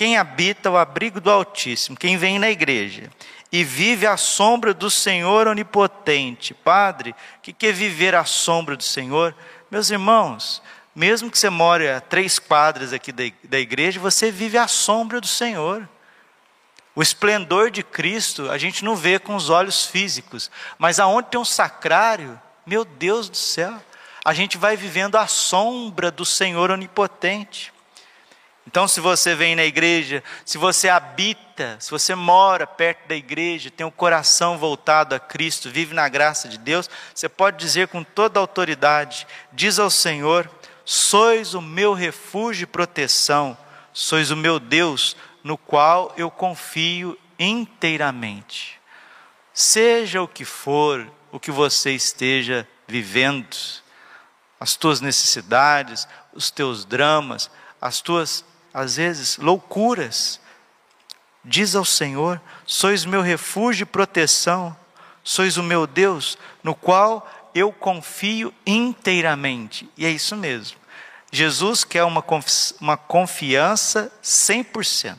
Quem 0.00 0.16
habita 0.16 0.70
o 0.70 0.78
abrigo 0.78 1.20
do 1.20 1.30
Altíssimo, 1.30 1.94
quem 1.94 2.16
vem 2.16 2.38
na 2.38 2.48
igreja 2.50 3.10
e 3.52 3.62
vive 3.62 4.06
à 4.06 4.16
sombra 4.16 4.72
do 4.72 4.90
Senhor 4.90 5.46
onipotente. 5.46 6.54
Padre, 6.54 7.14
que, 7.42 7.52
que 7.52 7.66
é 7.66 7.72
viver 7.72 8.14
à 8.14 8.24
sombra 8.24 8.78
do 8.78 8.82
Senhor? 8.82 9.36
Meus 9.70 9.90
irmãos, 9.90 10.62
mesmo 10.94 11.30
que 11.30 11.38
você 11.38 11.50
more 11.50 11.86
a 11.86 12.00
três 12.00 12.38
quadras 12.38 12.94
aqui 12.94 13.12
da 13.12 13.58
igreja, 13.58 14.00
você 14.00 14.30
vive 14.30 14.56
à 14.56 14.66
sombra 14.66 15.20
do 15.20 15.26
Senhor. 15.26 15.86
O 16.94 17.02
esplendor 17.02 17.70
de 17.70 17.82
Cristo 17.82 18.50
a 18.50 18.56
gente 18.56 18.82
não 18.82 18.96
vê 18.96 19.18
com 19.18 19.36
os 19.36 19.50
olhos 19.50 19.84
físicos, 19.84 20.50
mas 20.78 20.98
aonde 20.98 21.28
tem 21.28 21.38
um 21.38 21.44
sacrário, 21.44 22.40
meu 22.64 22.86
Deus 22.86 23.28
do 23.28 23.36
céu, 23.36 23.78
a 24.24 24.32
gente 24.32 24.56
vai 24.56 24.78
vivendo 24.78 25.16
à 25.16 25.26
sombra 25.26 26.10
do 26.10 26.24
Senhor 26.24 26.70
onipotente. 26.70 27.70
Então, 28.70 28.86
se 28.86 29.00
você 29.00 29.34
vem 29.34 29.56
na 29.56 29.64
igreja, 29.64 30.22
se 30.44 30.56
você 30.56 30.88
habita, 30.88 31.76
se 31.80 31.90
você 31.90 32.14
mora 32.14 32.68
perto 32.68 33.08
da 33.08 33.16
igreja, 33.16 33.68
tem 33.68 33.84
o 33.84 33.90
coração 33.90 34.58
voltado 34.58 35.12
a 35.12 35.18
Cristo, 35.18 35.68
vive 35.68 35.92
na 35.92 36.08
graça 36.08 36.48
de 36.48 36.56
Deus, 36.56 36.88
você 37.12 37.28
pode 37.28 37.56
dizer 37.56 37.88
com 37.88 38.04
toda 38.04 38.38
autoridade: 38.38 39.26
diz 39.52 39.80
ao 39.80 39.90
Senhor, 39.90 40.48
sois 40.84 41.52
o 41.52 41.60
meu 41.60 41.94
refúgio 41.94 42.62
e 42.62 42.66
proteção, 42.66 43.58
sois 43.92 44.30
o 44.30 44.36
meu 44.36 44.60
Deus, 44.60 45.16
no 45.42 45.58
qual 45.58 46.14
eu 46.16 46.30
confio 46.30 47.18
inteiramente. 47.40 48.80
Seja 49.52 50.22
o 50.22 50.28
que 50.28 50.44
for, 50.44 51.10
o 51.32 51.40
que 51.40 51.50
você 51.50 51.90
esteja 51.90 52.68
vivendo, 52.86 53.48
as 54.60 54.76
tuas 54.76 55.00
necessidades, 55.00 56.06
os 56.32 56.52
teus 56.52 56.84
dramas, 56.84 57.50
as 57.80 58.00
tuas 58.00 58.44
às 58.72 58.96
vezes, 58.96 59.36
loucuras. 59.36 60.40
Diz 61.44 61.74
ao 61.74 61.84
Senhor: 61.84 62.40
Sois 62.66 63.04
meu 63.04 63.22
refúgio 63.22 63.84
e 63.84 63.86
proteção, 63.86 64.76
sois 65.22 65.56
o 65.56 65.62
meu 65.62 65.86
Deus, 65.86 66.38
no 66.62 66.74
qual 66.74 67.28
eu 67.54 67.72
confio 67.72 68.52
inteiramente. 68.66 69.88
E 69.96 70.06
é 70.06 70.10
isso 70.10 70.36
mesmo. 70.36 70.78
Jesus 71.32 71.84
quer 71.84 72.04
uma, 72.04 72.24
uma 72.80 72.96
confiança 72.96 74.12
100%. 74.22 75.18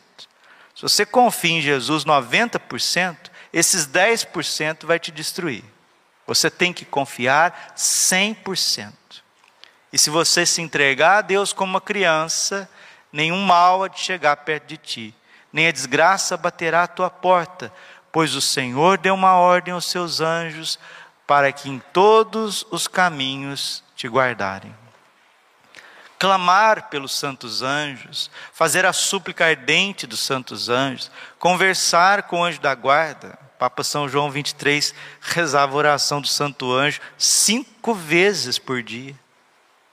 Se 0.75 0.81
você 0.81 1.05
confia 1.05 1.51
em 1.51 1.61
Jesus 1.61 2.05
90%, 2.05 3.17
esses 3.53 3.87
10% 3.87 4.85
vai 4.85 4.99
te 4.99 5.11
destruir. 5.11 5.63
Você 6.25 6.49
tem 6.49 6.73
que 6.73 6.85
confiar 6.85 7.73
100%. 7.77 8.93
E 9.91 9.97
se 9.97 10.09
você 10.09 10.45
se 10.45 10.61
entregar 10.61 11.17
a 11.17 11.21
Deus 11.21 11.51
como 11.51 11.73
uma 11.73 11.81
criança, 11.81 12.69
nenhum 13.11 13.41
mal 13.41 13.83
há 13.83 13.87
de 13.87 13.99
chegar 13.99 14.35
perto 14.37 14.67
de 14.67 14.77
ti, 14.77 15.15
nem 15.51 15.67
a 15.67 15.71
desgraça 15.71 16.37
baterá 16.37 16.83
à 16.83 16.87
tua 16.87 17.09
porta, 17.09 17.71
pois 18.11 18.35
o 18.35 18.41
Senhor 18.41 18.97
deu 18.97 19.13
uma 19.13 19.35
ordem 19.35 19.73
aos 19.73 19.85
seus 19.85 20.21
anjos 20.21 20.79
para 21.25 21.51
que 21.51 21.69
em 21.69 21.79
todos 21.93 22.65
os 22.71 22.87
caminhos 22.87 23.83
te 23.95 24.07
guardarem. 24.07 24.75
Clamar 26.19 26.89
pelos 26.89 27.17
santos 27.17 27.61
anjos, 27.61 28.29
fazer 28.53 28.85
a 28.85 28.93
súplica 28.93 29.45
ardente 29.45 30.05
dos 30.05 30.19
santos 30.19 30.69
anjos, 30.69 31.09
conversar 31.39 32.23
com 32.23 32.41
o 32.41 32.43
anjo 32.43 32.59
da 32.59 32.75
guarda. 32.75 33.39
Papa 33.57 33.83
São 33.83 34.09
João 34.09 34.29
23 34.29 34.93
rezava 35.21 35.73
a 35.73 35.77
oração 35.77 36.19
do 36.21 36.27
santo 36.27 36.71
anjo 36.71 36.99
cinco 37.17 37.93
vezes 37.93 38.59
por 38.59 38.83
dia. 38.83 39.15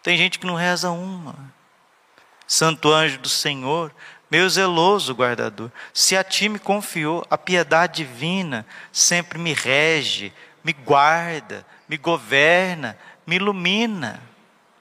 Tem 0.02 0.16
gente 0.16 0.38
que 0.38 0.46
não 0.46 0.54
reza 0.54 0.90
uma. 0.90 1.36
Santo 2.48 2.90
anjo 2.90 3.18
do 3.18 3.28
Senhor, 3.28 3.94
meu 4.30 4.48
zeloso 4.48 5.14
guardador, 5.14 5.70
se 5.92 6.16
a 6.16 6.24
ti 6.24 6.48
me 6.48 6.58
confiou, 6.58 7.24
a 7.30 7.36
piedade 7.36 8.02
divina 8.02 8.66
sempre 8.90 9.38
me 9.38 9.52
rege, 9.52 10.32
me 10.64 10.72
guarda, 10.72 11.64
me 11.86 11.98
governa, 11.98 12.98
me 13.26 13.36
ilumina. 13.36 14.22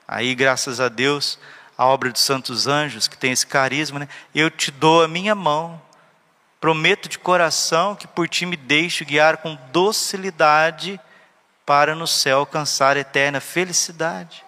Aí, 0.08 0.34
graças 0.34 0.80
a 0.80 0.88
Deus, 0.88 1.38
a 1.78 1.86
obra 1.86 2.10
dos 2.10 2.22
santos 2.22 2.68
anjos, 2.68 3.10
que 3.10 3.18
tem 3.18 3.34
esse 3.34 3.46
carisma, 3.46 4.00
né? 4.00 4.08
eu 4.34 4.50
te 4.50 4.72
dou 4.72 5.04
a 5.04 5.08
minha 5.08 5.36
mão, 5.36 5.82
prometo 6.62 7.10
de 7.10 7.20
coração 7.20 7.96
que 7.96 8.08
por 8.08 8.30
ti 8.30 8.46
me 8.46 8.56
deixo 8.56 9.04
guiar 9.04 9.38
com 9.38 9.58
docilidade 9.74 11.00
para 11.66 11.94
no 11.94 12.08
céu 12.08 12.40
alcançar 12.40 12.96
eterna 12.96 13.42
felicidade. 13.42 14.44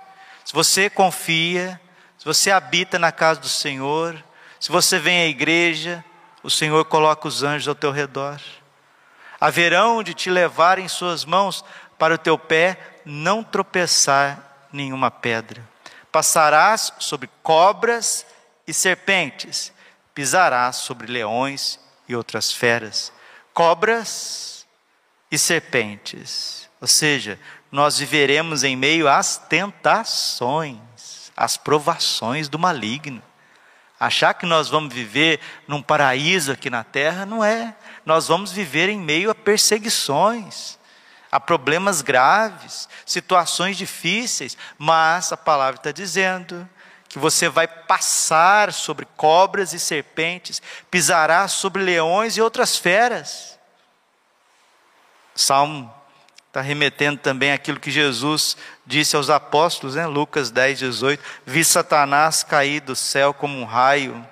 Se 0.46 0.54
você 0.54 0.90
confia, 0.90 1.80
se 2.20 2.26
você 2.26 2.52
habita 2.52 3.00
na 3.00 3.14
casa 3.14 3.40
do 3.40 3.48
Senhor, 3.48 4.22
se 4.60 4.70
você 4.70 5.00
vem 5.00 5.22
à 5.22 5.28
igreja, 5.28 6.04
o 6.44 6.50
Senhor 6.50 6.84
coloca 6.84 7.30
os 7.30 7.44
anjos 7.44 7.70
ao 7.70 7.74
teu 7.74 7.92
redor. 7.92 8.42
Haverão 9.40 10.04
de 10.04 10.14
te 10.14 10.30
levar 10.30 10.80
em 10.80 10.88
suas 10.90 11.24
mãos 11.24 11.64
para 11.98 12.16
o 12.16 12.18
teu 12.18 12.38
pé 12.38 12.78
não 13.06 13.42
tropeçar 13.42 14.68
nenhuma 14.70 15.10
pedra. 15.10 15.66
Passarás 16.12 16.92
sobre 17.00 17.30
cobras 17.42 18.26
e 18.68 18.74
serpentes, 18.74 19.72
pisarás 20.14 20.76
sobre 20.76 21.08
leões 21.08 21.80
e 22.06 22.18
outras 22.18 22.52
feras. 22.52 23.14
Cobras 23.54 24.68
e 25.32 25.38
serpentes. 25.38 26.70
Ou 26.82 26.88
seja, 26.88 27.40
nós 27.72 27.98
viveremos 27.98 28.66
em 28.66 28.76
meio 28.76 29.08
às 29.08 29.38
tentações 29.38 30.89
as 31.40 31.56
provações 31.56 32.50
do 32.50 32.60
maligno. 32.60 33.24
Achar 33.98 34.34
que 34.34 34.46
nós 34.46 34.68
vamos 34.68 34.94
viver 34.94 35.40
num 35.70 35.82
paraíso 35.82 36.52
aqui 36.52 36.70
na 36.70 36.84
terra, 36.84 37.26
não 37.26 37.42
é. 37.42 37.74
Nós 38.06 38.28
vamos 38.28 38.52
viver 38.52 38.90
em 38.90 39.00
meio 39.00 39.32
a 39.32 39.36
perseguições, 39.36 40.78
a 41.32 41.40
problemas 41.40 42.02
graves, 42.02 42.90
situações 43.06 43.78
difíceis, 43.78 44.58
mas 44.78 45.32
a 45.32 45.38
palavra 45.38 45.80
está 45.80 45.94
dizendo 45.94 46.68
que 47.08 47.18
você 47.18 47.48
vai 47.48 47.68
passar 47.68 48.74
sobre 48.74 49.06
cobras 49.16 49.72
e 49.72 49.80
serpentes, 49.80 50.62
pisará 50.92 51.48
sobre 51.48 51.82
leões 51.82 52.36
e 52.36 52.42
outras 52.42 52.76
feras. 52.76 53.58
Salmo 55.34 55.99
está 56.50 56.62
remetendo 56.62 57.20
também 57.20 57.52
aquilo 57.52 57.80
que 57.80 57.92
Jesus 57.92 58.58
disse 58.84 59.16
aos 59.16 59.30
apóstolos, 59.30 59.96
né? 59.96 60.08
Lucas 60.08 60.50
10, 60.50 60.80
18: 60.80 61.24
Vi 61.46 61.64
Satanás 61.64 62.44
cair 62.44 62.82
do 62.82 62.96
céu 62.96 63.34
como 63.34 63.58
um 63.60 63.66
raio, 63.66 64.28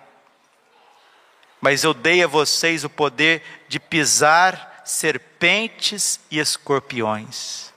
mas 1.62 1.84
eu 1.84 1.94
dei 1.94 2.24
a 2.24 2.28
vocês 2.28 2.84
o 2.84 2.90
poder 2.90 3.44
de 3.70 3.80
pisar 3.80 4.82
serpentes 4.84 6.20
e 6.32 6.40
escorpiões. 6.40 7.72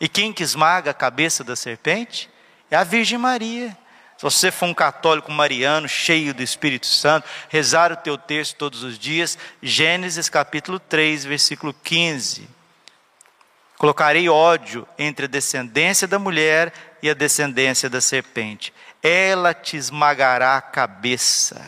E 0.00 0.08
quem 0.08 0.32
que 0.32 0.42
esmaga 0.42 0.90
a 0.90 0.94
cabeça 0.94 1.44
da 1.44 1.54
serpente? 1.54 2.30
É 2.70 2.76
a 2.76 2.84
Virgem 2.84 3.18
Maria. 3.18 3.76
Se 4.16 4.22
você 4.22 4.50
for 4.50 4.66
um 4.66 4.74
católico 4.74 5.30
mariano, 5.30 5.86
cheio 5.86 6.32
do 6.32 6.42
Espírito 6.42 6.86
Santo, 6.86 7.28
rezar 7.48 7.92
o 7.92 7.96
teu 7.96 8.16
texto 8.16 8.56
todos 8.56 8.82
os 8.82 8.98
dias, 8.98 9.36
Gênesis 9.62 10.28
capítulo 10.30 10.78
3, 10.78 11.24
versículo 11.24 11.74
15. 11.74 12.61
Colocarei 13.82 14.28
ódio 14.28 14.86
entre 14.96 15.24
a 15.24 15.28
descendência 15.28 16.06
da 16.06 16.16
mulher 16.16 16.72
e 17.02 17.10
a 17.10 17.14
descendência 17.14 17.90
da 17.90 18.00
serpente. 18.00 18.72
Ela 19.02 19.52
te 19.52 19.76
esmagará 19.76 20.56
a 20.56 20.62
cabeça. 20.62 21.60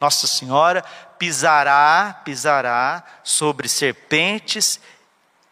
Nossa 0.00 0.26
Senhora 0.26 0.82
pisará, 1.20 2.20
pisará 2.24 3.04
sobre 3.22 3.68
serpentes 3.68 4.80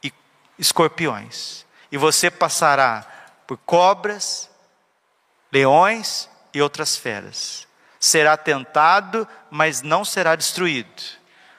e 0.03 0.12
escorpiões. 0.59 1.64
E 1.93 1.97
você 1.97 2.29
passará 2.29 3.07
por 3.47 3.57
cobras, 3.59 4.51
leões 5.53 6.29
e 6.53 6.61
outras 6.61 6.97
feras. 6.97 7.69
Será 8.01 8.37
tentado, 8.37 9.29
mas 9.49 9.81
não 9.81 10.05
será 10.05 10.35
destruído, 10.35 11.05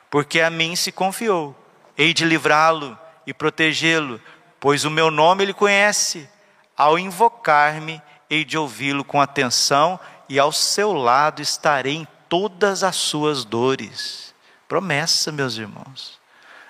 porque 0.10 0.42
a 0.42 0.50
mim 0.50 0.76
se 0.76 0.92
confiou. 0.92 1.56
Hei 1.98 2.14
de 2.14 2.26
livrá-lo 2.26 3.00
e 3.30 3.34
protegê-lo, 3.34 4.20
pois 4.60 4.86
o 4.86 4.90
meu 4.90 5.12
nome 5.12 5.44
ele 5.44 5.54
conhece. 5.54 6.28
Ao 6.76 6.98
invocar-me, 6.98 8.02
hei 8.28 8.44
de 8.44 8.58
ouvi-lo 8.58 9.04
com 9.04 9.22
atenção 9.22 10.00
e 10.28 10.40
ao 10.40 10.52
seu 10.52 10.94
lado 10.94 11.40
estarei 11.40 11.94
em 11.94 12.08
todas 12.28 12.84
as 12.84 12.96
suas 12.96 13.46
dores. 13.46 14.34
Promessa, 14.68 15.32
meus 15.32 15.58
irmãos. 15.58 16.20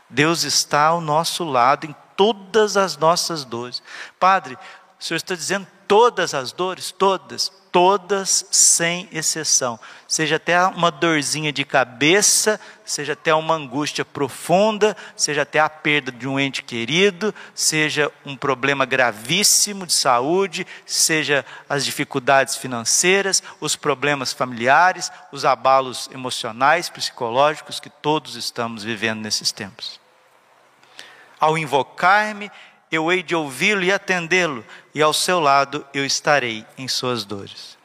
Deus 0.09 0.43
está 0.43 0.87
ao 0.87 0.99
nosso 0.99 1.45
lado 1.45 1.85
em 1.85 1.95
todas 2.17 2.75
as 2.75 2.97
nossas 2.97 3.45
dores. 3.45 3.81
Padre, 4.19 4.57
o 4.99 5.03
Senhor 5.03 5.15
está 5.15 5.35
dizendo 5.35 5.65
todas 5.89 6.35
as 6.35 6.51
dores, 6.51 6.91
todas, 6.91 7.51
todas 7.71 8.45
sem 8.51 9.09
exceção. 9.11 9.79
Seja 10.07 10.35
até 10.35 10.63
uma 10.67 10.91
dorzinha 10.91 11.51
de 11.51 11.65
cabeça, 11.65 12.59
seja 12.85 13.13
até 13.13 13.33
uma 13.33 13.55
angústia 13.55 14.05
profunda, 14.05 14.95
seja 15.15 15.41
até 15.41 15.59
a 15.59 15.67
perda 15.67 16.11
de 16.11 16.27
um 16.27 16.39
ente 16.39 16.61
querido, 16.61 17.33
seja 17.55 18.11
um 18.23 18.37
problema 18.37 18.85
gravíssimo 18.85 19.87
de 19.87 19.93
saúde, 19.93 20.67
seja 20.85 21.43
as 21.67 21.83
dificuldades 21.83 22.55
financeiras, 22.55 23.41
os 23.59 23.75
problemas 23.75 24.31
familiares, 24.31 25.11
os 25.31 25.43
abalos 25.43 26.07
emocionais, 26.13 26.87
psicológicos 26.87 27.79
que 27.79 27.89
todos 27.89 28.35
estamos 28.35 28.83
vivendo 28.83 29.21
nesses 29.21 29.51
tempos. 29.51 29.99
Ao 31.39 31.57
invocar-me, 31.57 32.51
eu 32.91 33.11
hei 33.11 33.21
de 33.21 33.35
ouvi-lo 33.35 33.83
e 33.83 33.91
atendê-lo, 33.91 34.65
e 34.93 35.01
ao 35.01 35.13
seu 35.13 35.39
lado 35.39 35.85
eu 35.93 36.05
estarei 36.05 36.65
em 36.77 36.87
suas 36.87 37.23
dores. 37.23 37.77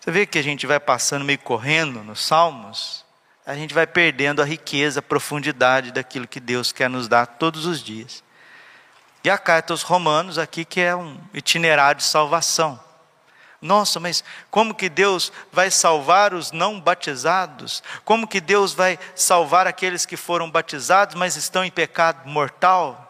Você 0.00 0.10
vê 0.10 0.26
que 0.26 0.38
a 0.38 0.42
gente 0.42 0.66
vai 0.66 0.78
passando 0.78 1.24
meio 1.24 1.38
correndo 1.38 2.04
nos 2.04 2.20
salmos, 2.24 3.04
a 3.46 3.54
gente 3.54 3.74
vai 3.74 3.86
perdendo 3.86 4.40
a 4.42 4.44
riqueza, 4.44 5.00
a 5.00 5.02
profundidade 5.02 5.92
daquilo 5.92 6.28
que 6.28 6.40
Deus 6.40 6.72
quer 6.72 6.88
nos 6.88 7.08
dar 7.08 7.26
todos 7.26 7.66
os 7.66 7.82
dias. 7.82 8.22
E 9.22 9.30
a 9.30 9.38
carta 9.38 9.72
aos 9.72 9.82
Romanos, 9.82 10.38
aqui, 10.38 10.64
que 10.64 10.80
é 10.80 10.94
um 10.94 11.18
itinerário 11.32 11.98
de 11.98 12.04
salvação. 12.04 12.78
Nossa, 13.60 13.98
mas 13.98 14.22
como 14.50 14.74
que 14.74 14.90
Deus 14.90 15.32
vai 15.50 15.70
salvar 15.70 16.34
os 16.34 16.52
não 16.52 16.78
batizados? 16.78 17.82
Como 18.04 18.26
que 18.26 18.38
Deus 18.38 18.74
vai 18.74 18.98
salvar 19.14 19.66
aqueles 19.66 20.04
que 20.04 20.18
foram 20.18 20.50
batizados, 20.50 21.14
mas 21.14 21.36
estão 21.36 21.64
em 21.64 21.70
pecado 21.70 22.28
mortal? 22.28 23.03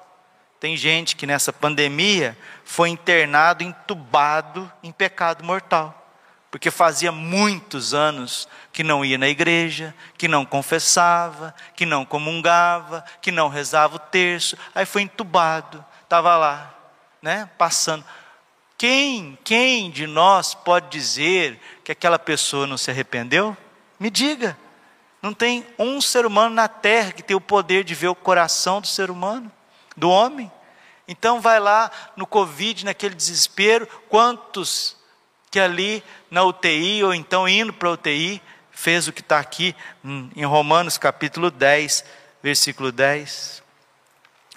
Tem 0.61 0.77
gente 0.77 1.17
que 1.17 1.27
nessa 1.27 1.53
pandemia 1.53 2.37
foi 2.65 2.89
internado, 2.89 3.63
entubado 3.63 4.71
em 4.83 4.91
pecado 4.91 5.45
mortal, 5.45 6.03
porque 6.51 6.71
fazia 6.71 7.13
muitos 7.13 7.93
anos 7.93 8.49
que 8.73 8.83
não 8.83 9.05
ia 9.05 9.19
na 9.19 9.29
igreja, 9.29 9.95
que 10.17 10.29
não 10.29 10.45
confessava, 10.45 11.55
que 11.77 11.85
não 11.85 12.05
comungava, 12.05 13.05
que 13.21 13.31
não 13.31 13.49
rezava 13.49 13.97
o 13.97 13.99
terço, 13.99 14.57
aí 14.75 14.87
foi 14.87 15.03
entubado, 15.03 15.85
estava 16.03 16.37
lá, 16.37 16.75
né, 17.21 17.51
passando. 17.59 18.05
Quem, 18.79 19.39
quem 19.45 19.91
de 19.91 20.07
nós 20.07 20.55
pode 20.55 20.89
dizer 20.89 21.61
que 21.83 21.93
aquela 21.93 22.19
pessoa 22.19 22.67
não 22.67 22.77
se 22.77 22.91
arrependeu? 22.91 23.57
Me 23.99 24.11
diga. 24.11 24.57
Não 25.23 25.33
tem 25.33 25.67
um 25.79 26.01
ser 26.01 26.27
humano 26.27 26.55
na 26.55 26.69
terra 26.69 27.13
que 27.13 27.23
tem 27.23 27.37
o 27.37 27.41
poder 27.41 27.85
de 27.85 27.95
ver 27.95 28.09
o 28.09 28.15
coração 28.15 28.81
do 28.81 28.87
ser 28.87 29.11
humano 29.11 29.51
do 29.97 30.09
homem. 30.11 30.51
Então 31.07 31.41
vai 31.41 31.61
lá 31.61 31.91
no 32.17 32.27
Covid, 32.27 32.85
naquele 32.85 33.15
desespero, 33.15 33.87
quantos 34.09 34.97
que 35.51 35.61
ali 35.61 36.03
na 36.31 36.43
UTI, 36.43 37.05
ou 37.05 37.15
então 37.15 37.49
indo 37.49 37.73
para 37.73 37.89
a 37.89 37.93
UTI, 37.93 38.43
fez 38.73 39.07
o 39.07 39.13
que 39.13 39.21
está 39.21 39.39
aqui 39.39 39.75
em 40.35 40.45
Romanos 40.45 40.99
capítulo 40.99 41.51
10, 41.51 42.05
versículo 42.43 42.91
10. 42.91 43.63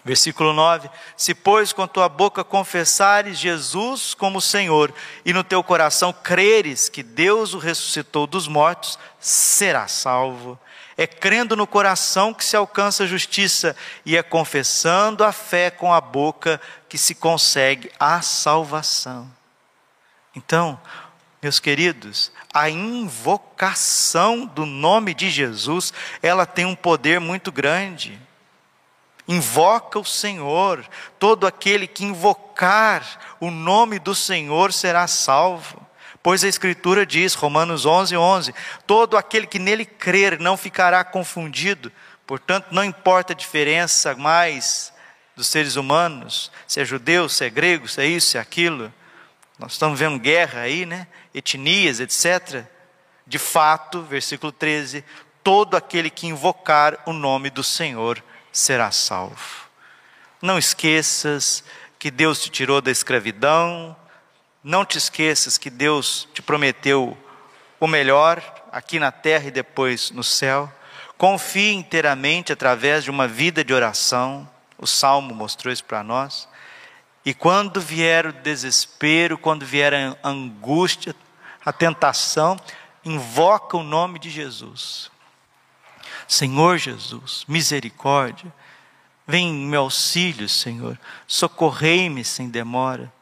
Versículo 0.04 0.54
9: 0.54 0.90
Se, 1.18 1.36
pois, 1.36 1.74
com 1.74 1.86
tua 1.86 2.08
boca 2.08 2.42
confessares 2.42 3.38
Jesus 3.38 4.14
como 4.14 4.40
Senhor, 4.40 4.94
e 5.26 5.34
no 5.34 5.44
teu 5.44 5.62
coração 5.62 6.14
creres 6.14 6.88
que 6.88 7.04
Deus 7.04 7.54
o 7.54 7.58
ressuscitou 7.58 8.26
dos 8.26 8.48
mortos, 8.48 8.98
serás 9.20 9.92
salvo. 9.92 10.58
É 10.98 11.06
crendo 11.06 11.56
no 11.56 11.68
coração 11.68 12.34
que 12.34 12.44
se 12.44 12.58
alcança 12.58 13.04
a 13.04 13.08
justiça, 13.08 13.76
e 14.04 14.18
é 14.18 14.24
confessando 14.24 15.24
a 15.24 15.32
fé 15.32 15.70
com 15.70 15.94
a 15.94 16.02
boca 16.02 16.60
que 16.90 16.98
se 16.98 17.14
consegue 17.14 17.92
a 18.00 18.22
salvação. 18.22 19.32
Então, 20.36 20.80
meus 21.42 21.60
queridos, 21.60 22.32
a 22.54 22.70
invocação 22.70 24.46
do 24.46 24.66
nome 24.66 25.14
de 25.14 25.30
Jesus, 25.30 25.94
ela 26.22 26.46
tem 26.46 26.66
um 26.66 26.76
poder 26.76 27.20
muito 27.20 27.52
grande. 27.52 28.20
Invoca 29.28 30.00
o 30.00 30.06
Senhor, 30.06 30.86
todo 31.20 31.48
aquele 31.48 31.86
que 31.86 32.04
invocar 32.04 33.36
o 33.40 33.52
nome 33.52 34.00
do 34.00 34.16
Senhor 34.16 34.74
será 34.74 35.08
salvo. 35.08 35.87
Pois 36.28 36.44
a 36.44 36.48
Escritura 36.50 37.06
diz, 37.06 37.36
Romanos 37.36 37.86
11, 37.86 38.18
11: 38.18 38.54
todo 38.86 39.16
aquele 39.16 39.48
que 39.48 39.58
nele 39.58 39.86
crer 39.86 40.38
não 40.42 40.58
ficará 40.58 41.02
confundido, 41.02 41.90
portanto, 42.26 42.68
não 42.70 42.84
importa 42.84 43.32
a 43.32 43.36
diferença 43.36 44.14
mais 44.14 44.92
dos 45.38 45.48
seres 45.48 45.78
humanos, 45.78 46.52
se 46.68 46.82
é 46.82 46.84
judeu, 46.84 47.30
se 47.30 47.46
é 47.46 47.50
grego, 47.50 47.88
se 47.88 48.02
é 48.02 48.06
isso, 48.06 48.32
se 48.32 48.38
é 48.38 48.42
aquilo. 48.42 48.94
Nós 49.58 49.72
estamos 49.72 50.00
vendo 50.00 50.20
guerra 50.20 50.60
aí, 50.60 50.86
né? 50.86 51.08
Etnias, 51.34 52.02
etc. 52.02 52.66
De 53.26 53.40
fato, 53.40 54.02
versículo 54.02 54.52
13: 54.52 55.06
todo 55.42 55.78
aquele 55.78 56.10
que 56.10 56.28
invocar 56.28 57.02
o 57.06 57.14
nome 57.14 57.50
do 57.50 57.64
Senhor 57.64 58.22
será 58.52 58.92
salvo. 58.92 59.70
Não 60.42 60.58
esqueças 60.58 61.64
que 61.98 62.12
Deus 62.12 62.42
te 62.42 62.50
tirou 62.50 62.82
da 62.82 62.92
escravidão, 62.92 63.96
não 64.68 64.84
te 64.84 64.98
esqueças 64.98 65.58
que 65.58 65.70
Deus 65.70 66.28
te 66.34 66.42
prometeu 66.42 67.18
o 67.80 67.88
melhor 67.88 68.44
aqui 68.70 69.00
na 69.00 69.14
terra 69.14 69.48
e 69.48 69.52
depois 69.52 70.12
no 70.12 70.26
céu. 70.26 70.70
Confie 71.18 71.72
inteiramente 71.72 72.52
através 72.52 73.06
de 73.06 73.10
uma 73.10 73.30
vida 73.30 73.64
de 73.64 73.74
oração. 73.74 74.48
O 74.78 74.86
salmo 74.86 75.34
mostrou 75.34 75.72
isso 75.72 75.86
para 75.86 76.04
nós. 76.04 76.50
E 77.24 77.34
quando 77.34 77.80
vier 77.80 78.26
o 78.26 78.34
desespero, 78.34 79.38
quando 79.38 79.66
vier 79.66 79.94
a 79.94 80.18
angústia, 80.22 81.16
a 81.64 81.72
tentação, 81.72 82.58
invoca 83.06 83.78
o 83.78 83.84
nome 83.84 84.20
de 84.20 84.30
Jesus. 84.30 85.10
Senhor 86.28 86.78
Jesus, 86.78 87.46
misericórdia, 87.48 88.54
vem 89.26 89.48
em 89.48 89.66
meu 89.66 89.84
auxílio, 89.84 90.50
Senhor, 90.50 91.00
socorrei-me 91.26 92.26
sem 92.26 92.50
demora. 92.50 93.16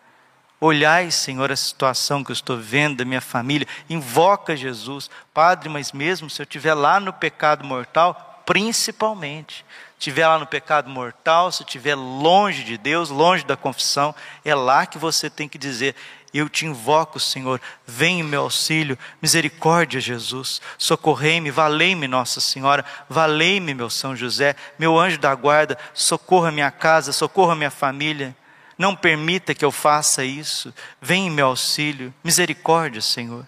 Olhai, 0.59 1.11
Senhor, 1.11 1.51
a 1.51 1.55
situação 1.55 2.23
que 2.23 2.31
eu 2.31 2.33
estou 2.33 2.57
vendo 2.57 2.97
da 2.97 3.05
minha 3.05 3.21
família, 3.21 3.67
invoca 3.89 4.55
Jesus. 4.55 5.09
Padre, 5.33 5.67
mas 5.67 5.91
mesmo 5.91 6.29
se 6.29 6.41
eu 6.41 6.45
estiver 6.45 6.73
lá 6.73 6.99
no 6.99 7.11
pecado 7.11 7.65
mortal, 7.65 8.43
principalmente, 8.45 9.65
estiver 9.97 10.27
lá 10.27 10.39
no 10.39 10.47
pecado 10.47 10.89
mortal, 10.89 11.51
se 11.51 11.63
estiver 11.63 11.95
longe 11.95 12.63
de 12.63 12.77
Deus, 12.77 13.09
longe 13.09 13.43
da 13.43 13.57
confissão, 13.57 14.15
é 14.45 14.55
lá 14.55 14.85
que 14.85 14.97
você 14.97 15.29
tem 15.29 15.49
que 15.49 15.57
dizer: 15.57 15.93
Eu 16.33 16.47
te 16.47 16.65
invoco, 16.65 17.19
Senhor, 17.19 17.59
vem 17.85 18.21
em 18.21 18.23
meu 18.23 18.43
auxílio, 18.43 18.97
misericórdia, 19.21 19.99
Jesus, 19.99 20.61
socorrei-me, 20.77 21.51
valei-me, 21.51 22.07
Nossa 22.07 22.39
Senhora, 22.39 22.85
valei-me, 23.09 23.73
meu 23.73 23.89
São 23.89 24.15
José, 24.15 24.55
meu 24.79 24.97
anjo 24.97 25.17
da 25.17 25.35
guarda, 25.35 25.77
socorra 25.93 26.49
minha 26.49 26.71
casa, 26.71 27.11
socorra 27.11 27.55
minha 27.55 27.71
família. 27.71 28.33
Não 28.77 28.95
permita 28.95 29.55
que 29.55 29.63
eu 29.63 29.71
faça 29.71 30.23
isso. 30.23 30.73
Vem 31.01 31.27
em 31.27 31.31
meu 31.31 31.47
auxílio. 31.47 32.13
Misericórdia, 32.23 33.01
Senhor. 33.01 33.47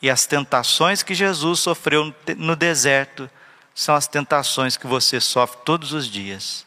E 0.00 0.10
as 0.10 0.26
tentações 0.26 1.02
que 1.02 1.14
Jesus 1.14 1.60
sofreu 1.60 2.12
no 2.36 2.56
deserto 2.56 3.30
são 3.74 3.94
as 3.94 4.06
tentações 4.06 4.76
que 4.76 4.86
você 4.86 5.20
sofre 5.20 5.60
todos 5.64 5.92
os 5.92 6.06
dias. 6.06 6.66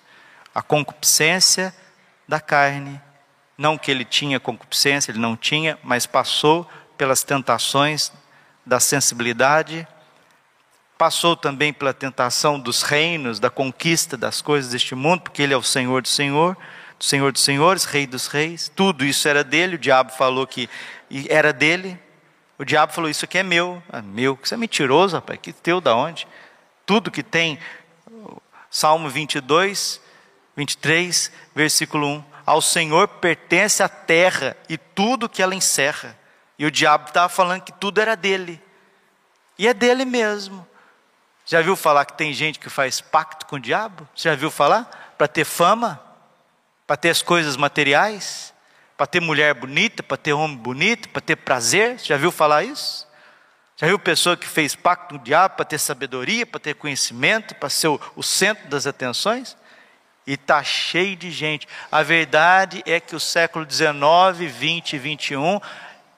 A 0.54 0.62
concupiscência 0.62 1.76
da 2.28 2.40
carne, 2.40 3.00
não 3.58 3.78
que 3.78 3.92
ele 3.92 4.06
tinha 4.06 4.40
concupiscência, 4.40 5.12
ele 5.12 5.20
não 5.20 5.36
tinha, 5.36 5.78
mas 5.84 6.06
passou 6.06 6.68
pelas 6.98 7.24
tentações 7.24 8.12
da 8.66 8.80
sensibilidade, 8.80 9.86
passou 10.98 11.36
também 11.36 11.74
pela 11.74 11.94
tentação 11.94 12.58
dos 12.58 12.82
reinos, 12.82 13.40
da 13.40 13.50
conquista 13.50 14.16
das 14.16 14.42
coisas 14.42 14.72
deste 14.72 14.96
mundo, 14.96 15.24
porque 15.24 15.42
ele 15.42 15.54
é 15.54 15.58
o 15.58 15.62
Senhor 15.62 16.02
do 16.02 16.08
Senhor 16.08 16.58
Senhor 17.00 17.32
dos 17.32 17.44
Senhores, 17.44 17.86
Rei 17.86 18.08
dos 18.08 18.28
Reis, 18.28 18.72
tudo 18.74 19.04
isso 19.06 19.28
era 19.28 19.44
dele. 19.44 19.76
O 19.76 19.80
diabo 19.80 20.12
falou 20.12 20.48
que 20.48 20.70
era 21.30 21.52
dele. 21.52 22.00
O 22.58 22.64
diabo 22.64 22.94
falou: 22.94 23.10
Isso 23.10 23.26
aqui 23.26 23.38
é 23.38 23.44
meu. 23.44 23.82
Ah, 23.90 24.02
meu, 24.02 24.40
você 24.42 24.56
é 24.56 24.58
mentiroso, 24.58 25.16
rapaz, 25.16 25.40
que 25.42 25.52
teu 25.52 25.82
da 25.82 25.96
onde? 25.96 26.28
Tudo 26.86 27.12
que 27.12 27.24
tem. 27.24 27.60
Salmo 28.70 29.10
22, 29.10 30.02
23, 30.56 31.32
versículo 31.54 32.08
1. 32.08 32.24
Ao 32.46 32.62
Senhor 32.62 33.08
pertence 33.08 33.82
a 33.82 33.90
terra 33.90 34.56
e 34.70 34.78
tudo 34.78 35.30
que 35.30 35.42
ela 35.42 35.56
encerra. 35.56 36.18
E 36.58 36.66
o 36.66 36.72
diabo 36.72 37.08
estava 37.08 37.28
falando 37.28 37.62
que 37.62 37.74
tudo 37.74 38.00
era 38.00 38.16
dele. 38.16 38.62
E 39.58 39.68
é 39.68 39.74
dele 39.74 40.06
mesmo. 40.06 40.66
Já 41.46 41.62
viu 41.62 41.76
falar 41.76 42.06
que 42.06 42.14
tem 42.14 42.34
gente 42.34 42.60
que 42.60 42.70
faz 42.70 43.02
pacto 43.02 43.46
com 43.46 43.58
o 43.58 43.60
diabo? 43.60 44.08
Você 44.16 44.30
já 44.30 44.36
viu 44.36 44.50
falar? 44.50 45.14
Para 45.18 45.28
ter 45.28 45.46
fama? 45.46 46.02
Para 46.86 46.98
ter 46.98 47.10
as 47.10 47.22
coisas 47.22 47.58
materiais, 47.58 48.54
para 48.98 49.08
ter 49.08 49.20
mulher 49.20 49.54
bonita, 49.54 50.04
para 50.04 50.18
ter 50.18 50.34
homem 50.34 50.58
bonito, 50.58 51.10
para 51.10 51.22
ter 51.22 51.36
prazer. 51.36 52.00
Você 52.00 52.06
já 52.06 52.18
viu 52.18 52.32
falar 52.32 52.64
isso? 52.64 53.08
Já 53.78 53.88
viu 53.88 54.00
pessoa 54.00 54.38
que 54.38 54.48
fez 54.48 54.74
pacto 54.74 55.16
com 55.16 55.22
o 55.22 55.24
diabo 55.24 55.56
para 55.56 55.66
ter 55.66 55.80
sabedoria, 55.80 56.46
para 56.46 56.60
ter 56.60 56.76
conhecimento, 56.76 57.56
para 57.56 57.70
ser 57.70 57.90
o, 57.90 58.00
o 58.16 58.24
centro 58.24 58.70
das 58.70 58.88
atenções? 58.88 59.58
E 60.26 60.34
está 60.34 60.64
cheio 60.64 61.16
de 61.16 61.30
gente. 61.30 61.68
A 61.92 62.02
verdade 62.02 62.82
é 62.86 63.00
que 63.00 63.16
o 63.16 63.20
século 63.20 63.66
19, 63.66 64.48
20 64.48 64.94
e 64.94 64.98
21 64.98 65.60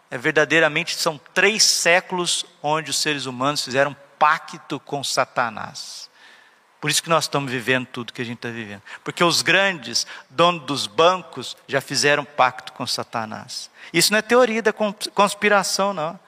é 0.10 0.18
verdadeiramente 0.18 0.96
são 0.96 1.20
três 1.34 1.64
séculos 1.64 2.46
onde 2.62 2.92
os 2.92 3.02
seres 3.02 3.26
humanos 3.26 3.64
fizeram 3.64 3.96
pacto 4.18 4.80
com 4.80 5.04
Satanás. 5.04 6.07
Por 6.80 6.92
isso 6.92 7.02
que 7.02 7.10
nós 7.10 7.24
estamos 7.24 7.52
vivendo 7.52 7.88
tudo 7.88 8.14
que 8.14 8.22
a 8.22 8.26
gente 8.26 8.38
está 8.38 8.50
vivendo. 8.50 8.82
Porque 9.04 9.24
os 9.24 9.42
grandes, 9.42 10.06
donos 10.30 10.64
dos 10.66 10.88
bancos, 10.88 11.58
já 11.68 11.82
fizeram 11.82 12.24
pacto 12.24 12.72
com 12.74 12.86
Satanás. 12.86 13.70
Isso 13.92 14.12
não 14.12 14.20
é 14.20 14.22
teoria 14.22 14.62
da 14.62 14.74
conspiração, 14.74 15.94
não. 15.94 16.20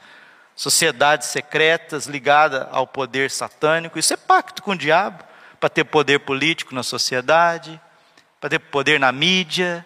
Sociedades 0.56 1.28
secretas 1.28 2.08
ligadas 2.08 2.68
ao 2.72 2.88
poder 2.88 3.32
satânico, 3.32 3.98
isso 4.00 4.14
é 4.14 4.18
pacto 4.18 4.62
com 4.62 4.72
o 4.72 4.78
diabo, 4.78 5.24
para 5.60 5.70
ter 5.70 5.84
poder 5.84 6.20
político 6.20 6.74
na 6.74 6.84
sociedade, 6.84 7.80
para 8.42 8.50
ter 8.50 8.60
poder 8.60 9.00
na 9.00 9.12
mídia, 9.12 9.86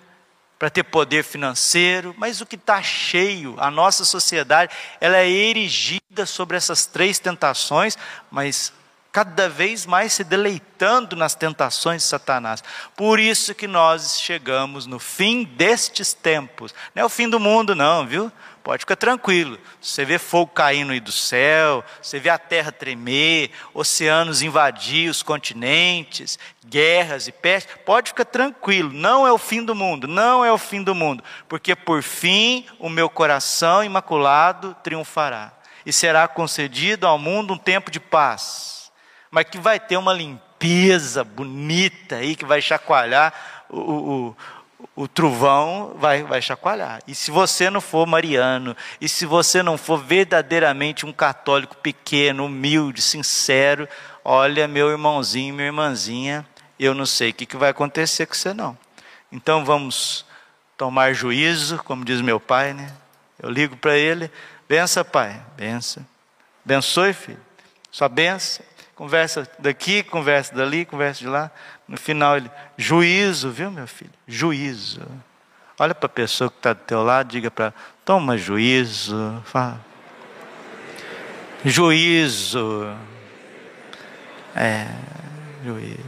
para 0.58 0.70
ter 0.70 0.84
poder 0.84 1.24
financeiro, 1.24 2.16
mas 2.18 2.40
o 2.40 2.46
que 2.46 2.56
está 2.56 2.82
cheio, 2.82 3.56
a 3.58 3.70
nossa 3.70 4.06
sociedade, 4.06 4.74
ela 5.02 5.18
é 5.18 5.30
erigida 5.30 6.26
sobre 6.26 6.56
essas 6.56 6.86
três 6.86 7.20
tentações, 7.20 7.98
mas 8.32 8.72
cada 9.14 9.48
vez 9.48 9.86
mais 9.86 10.12
se 10.12 10.24
deleitando 10.24 11.16
nas 11.16 11.36
tentações 11.36 12.02
de 12.02 12.08
Satanás. 12.08 12.64
Por 12.96 13.20
isso 13.20 13.54
que 13.54 13.68
nós 13.68 14.20
chegamos 14.20 14.88
no 14.88 14.98
fim 14.98 15.44
destes 15.44 16.14
tempos. 16.14 16.74
Não 16.96 17.04
é 17.04 17.06
o 17.06 17.10
fim 17.10 17.30
do 17.30 17.40
mundo, 17.40 17.76
não, 17.76 18.08
viu? 18.08 18.32
Pode 18.64 18.80
ficar 18.80 18.96
tranquilo. 18.96 19.60
Você 19.80 20.04
vê 20.04 20.18
fogo 20.18 20.52
caindo 20.52 20.94
aí 20.94 21.00
do 21.00 21.12
céu, 21.12 21.84
você 22.02 22.20
vê 22.20 22.30
a 22.30 22.40
terra 22.40 22.72
tremer, 22.72 23.52
oceanos 23.72 24.42
invadir 24.42 25.12
os 25.12 25.22
continentes, 25.22 26.40
guerras 26.66 27.28
e 27.28 27.32
pestes. 27.32 27.76
Pode 27.86 28.10
ficar 28.10 28.26
tranquilo. 28.26 28.92
Não 28.92 29.28
é 29.28 29.32
o 29.32 29.38
fim 29.38 29.64
do 29.64 29.76
mundo, 29.76 30.08
não 30.08 30.44
é 30.44 30.52
o 30.52 30.58
fim 30.58 30.82
do 30.82 30.96
mundo. 30.96 31.24
Porque 31.48 31.76
por 31.76 32.02
fim 32.02 32.66
o 32.80 32.90
meu 32.90 33.08
coração 33.12 33.84
imaculado 33.84 34.76
triunfará. 34.82 35.54
E 35.86 35.94
será 35.94 36.28
concedido 36.28 37.06
ao 37.06 37.20
mundo 37.20 37.54
um 37.54 37.58
tempo 37.60 37.92
de 37.92 38.00
paz 38.00 38.83
mas 39.34 39.46
que 39.46 39.58
vai 39.58 39.80
ter 39.80 39.98
uma 39.98 40.14
limpeza 40.14 41.24
bonita 41.24 42.18
aí, 42.18 42.36
que 42.36 42.46
vai 42.46 42.62
chacoalhar 42.62 43.34
o, 43.68 43.80
o, 43.80 44.38
o 44.96 45.08
trovão, 45.08 45.96
vai, 45.98 46.22
vai 46.22 46.40
chacoalhar. 46.40 47.02
E 47.08 47.16
se 47.16 47.32
você 47.32 47.68
não 47.68 47.82
for 47.82 48.06
mariano, 48.06 48.78
e 49.02 49.10
se 49.10 49.26
você 49.26 49.64
não 49.64 49.76
for 49.76 49.98
verdadeiramente 49.98 51.04
um 51.04 51.12
católico 51.12 51.76
pequeno, 51.78 52.46
humilde, 52.46 53.02
sincero, 53.02 53.90
olha, 54.24 54.68
meu 54.68 54.92
irmãozinho, 54.92 55.56
minha 55.56 55.66
irmãzinha, 55.66 56.46
eu 56.80 56.94
não 56.94 57.08
sei 57.08 57.32
o 57.32 57.34
que, 57.34 57.48
que 57.48 57.58
vai 57.58 57.72
acontecer 57.72 58.28
com 58.28 58.36
você 58.36 58.54
não. 58.54 58.78
Então 59.32 59.66
vamos 59.66 60.28
tomar 60.78 61.12
juízo, 61.12 61.80
como 61.80 62.06
diz 62.06 62.22
meu 62.22 62.40
pai, 62.40 62.72
né? 62.76 62.94
Eu 63.42 63.50
ligo 63.50 63.76
para 63.78 63.98
ele, 63.98 64.30
bença 64.70 65.04
pai, 65.04 65.42
bença. 65.58 66.06
Abençoe, 66.64 67.14
filho. 67.14 67.42
Sua 67.92 68.08
benção. 68.08 68.64
Conversa 68.96 69.48
daqui, 69.58 70.04
conversa 70.04 70.54
dali, 70.54 70.86
conversa 70.86 71.20
de 71.20 71.28
lá. 71.28 71.50
No 71.88 71.98
final 71.98 72.38
ele, 72.38 72.52
juízo, 72.78 73.50
viu 73.50 73.72
meu 73.72 73.88
filho? 73.88 74.12
Juízo. 74.28 75.02
Olha 75.80 75.96
para 75.96 76.06
a 76.06 76.10
pessoa 76.10 76.50
que 76.50 76.58
está 76.58 76.74
do 76.74 76.82
teu 76.82 77.04
lado, 77.04 77.30
diga 77.30 77.50
para 77.50 77.74
toma 78.06 78.38
juízo. 78.38 79.42
Fala. 79.46 79.80
Juízo. 81.66 82.96
É, 84.56 84.88
juízo. 85.66 86.00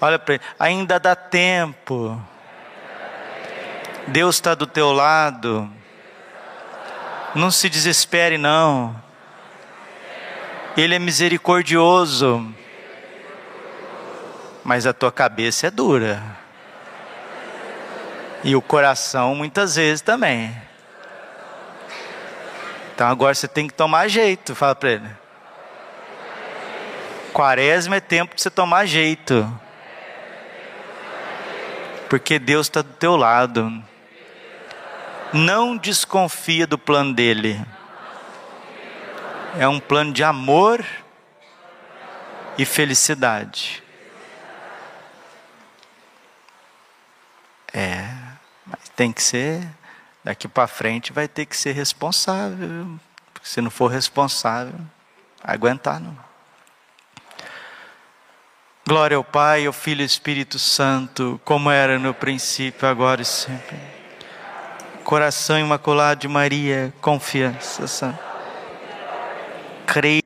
Olha 0.00 0.18
para 0.18 0.34
ele, 0.34 0.44
ainda 0.58 1.00
dá 1.00 1.16
tempo. 1.16 2.20
Deus 4.08 4.36
está 4.36 4.54
do 4.54 4.66
teu 4.66 4.92
lado. 4.92 5.70
Não 7.34 7.50
se 7.50 7.68
desespere, 7.68 8.36
não. 8.36 9.05
Ele 10.76 10.94
é 10.94 10.98
misericordioso. 10.98 12.54
Mas 14.62 14.86
a 14.86 14.92
tua 14.92 15.10
cabeça 15.10 15.68
é 15.68 15.70
dura. 15.70 16.22
E 18.44 18.54
o 18.54 18.60
coração 18.60 19.34
muitas 19.34 19.76
vezes 19.76 20.02
também. 20.02 20.54
Então 22.94 23.08
agora 23.08 23.34
você 23.34 23.48
tem 23.48 23.66
que 23.66 23.72
tomar 23.72 24.08
jeito, 24.08 24.54
fala 24.54 24.74
para 24.74 24.90
ele. 24.90 25.10
Quaresma 27.32 27.96
é 27.96 28.00
tempo 28.00 28.34
de 28.34 28.42
você 28.42 28.50
tomar 28.50 28.84
jeito. 28.84 29.50
Porque 32.10 32.38
Deus 32.38 32.66
está 32.66 32.82
do 32.82 32.92
teu 32.92 33.16
lado. 33.16 33.82
Não 35.32 35.76
desconfia 35.76 36.66
do 36.66 36.76
plano 36.76 37.14
dele 37.14 37.64
é 39.58 39.66
um 39.66 39.80
plano 39.80 40.12
de 40.12 40.22
amor 40.22 40.84
e 42.58 42.64
felicidade. 42.64 43.82
É, 47.72 48.08
mas 48.66 48.88
tem 48.94 49.12
que 49.12 49.22
ser, 49.22 49.66
daqui 50.22 50.46
para 50.48 50.66
frente 50.66 51.12
vai 51.12 51.26
ter 51.28 51.46
que 51.46 51.56
ser 51.56 51.72
responsável. 51.72 52.98
Se 53.42 53.60
não 53.60 53.70
for 53.70 53.88
responsável, 53.88 54.78
aguentar 55.42 56.00
não. 56.00 56.16
Glória 58.86 59.16
ao 59.16 59.24
Pai, 59.24 59.66
ao 59.66 59.72
Filho 59.72 60.00
e 60.00 60.02
ao 60.02 60.06
Espírito 60.06 60.58
Santo, 60.58 61.40
como 61.44 61.70
era 61.70 61.98
no 61.98 62.14
princípio, 62.14 62.88
agora 62.88 63.22
e 63.22 63.24
sempre. 63.24 63.76
Coração 65.02 65.58
imaculado 65.58 66.20
de 66.20 66.28
Maria, 66.28 66.92
confiança, 67.00 67.86
Santo 67.86 68.35
creio 69.86 70.20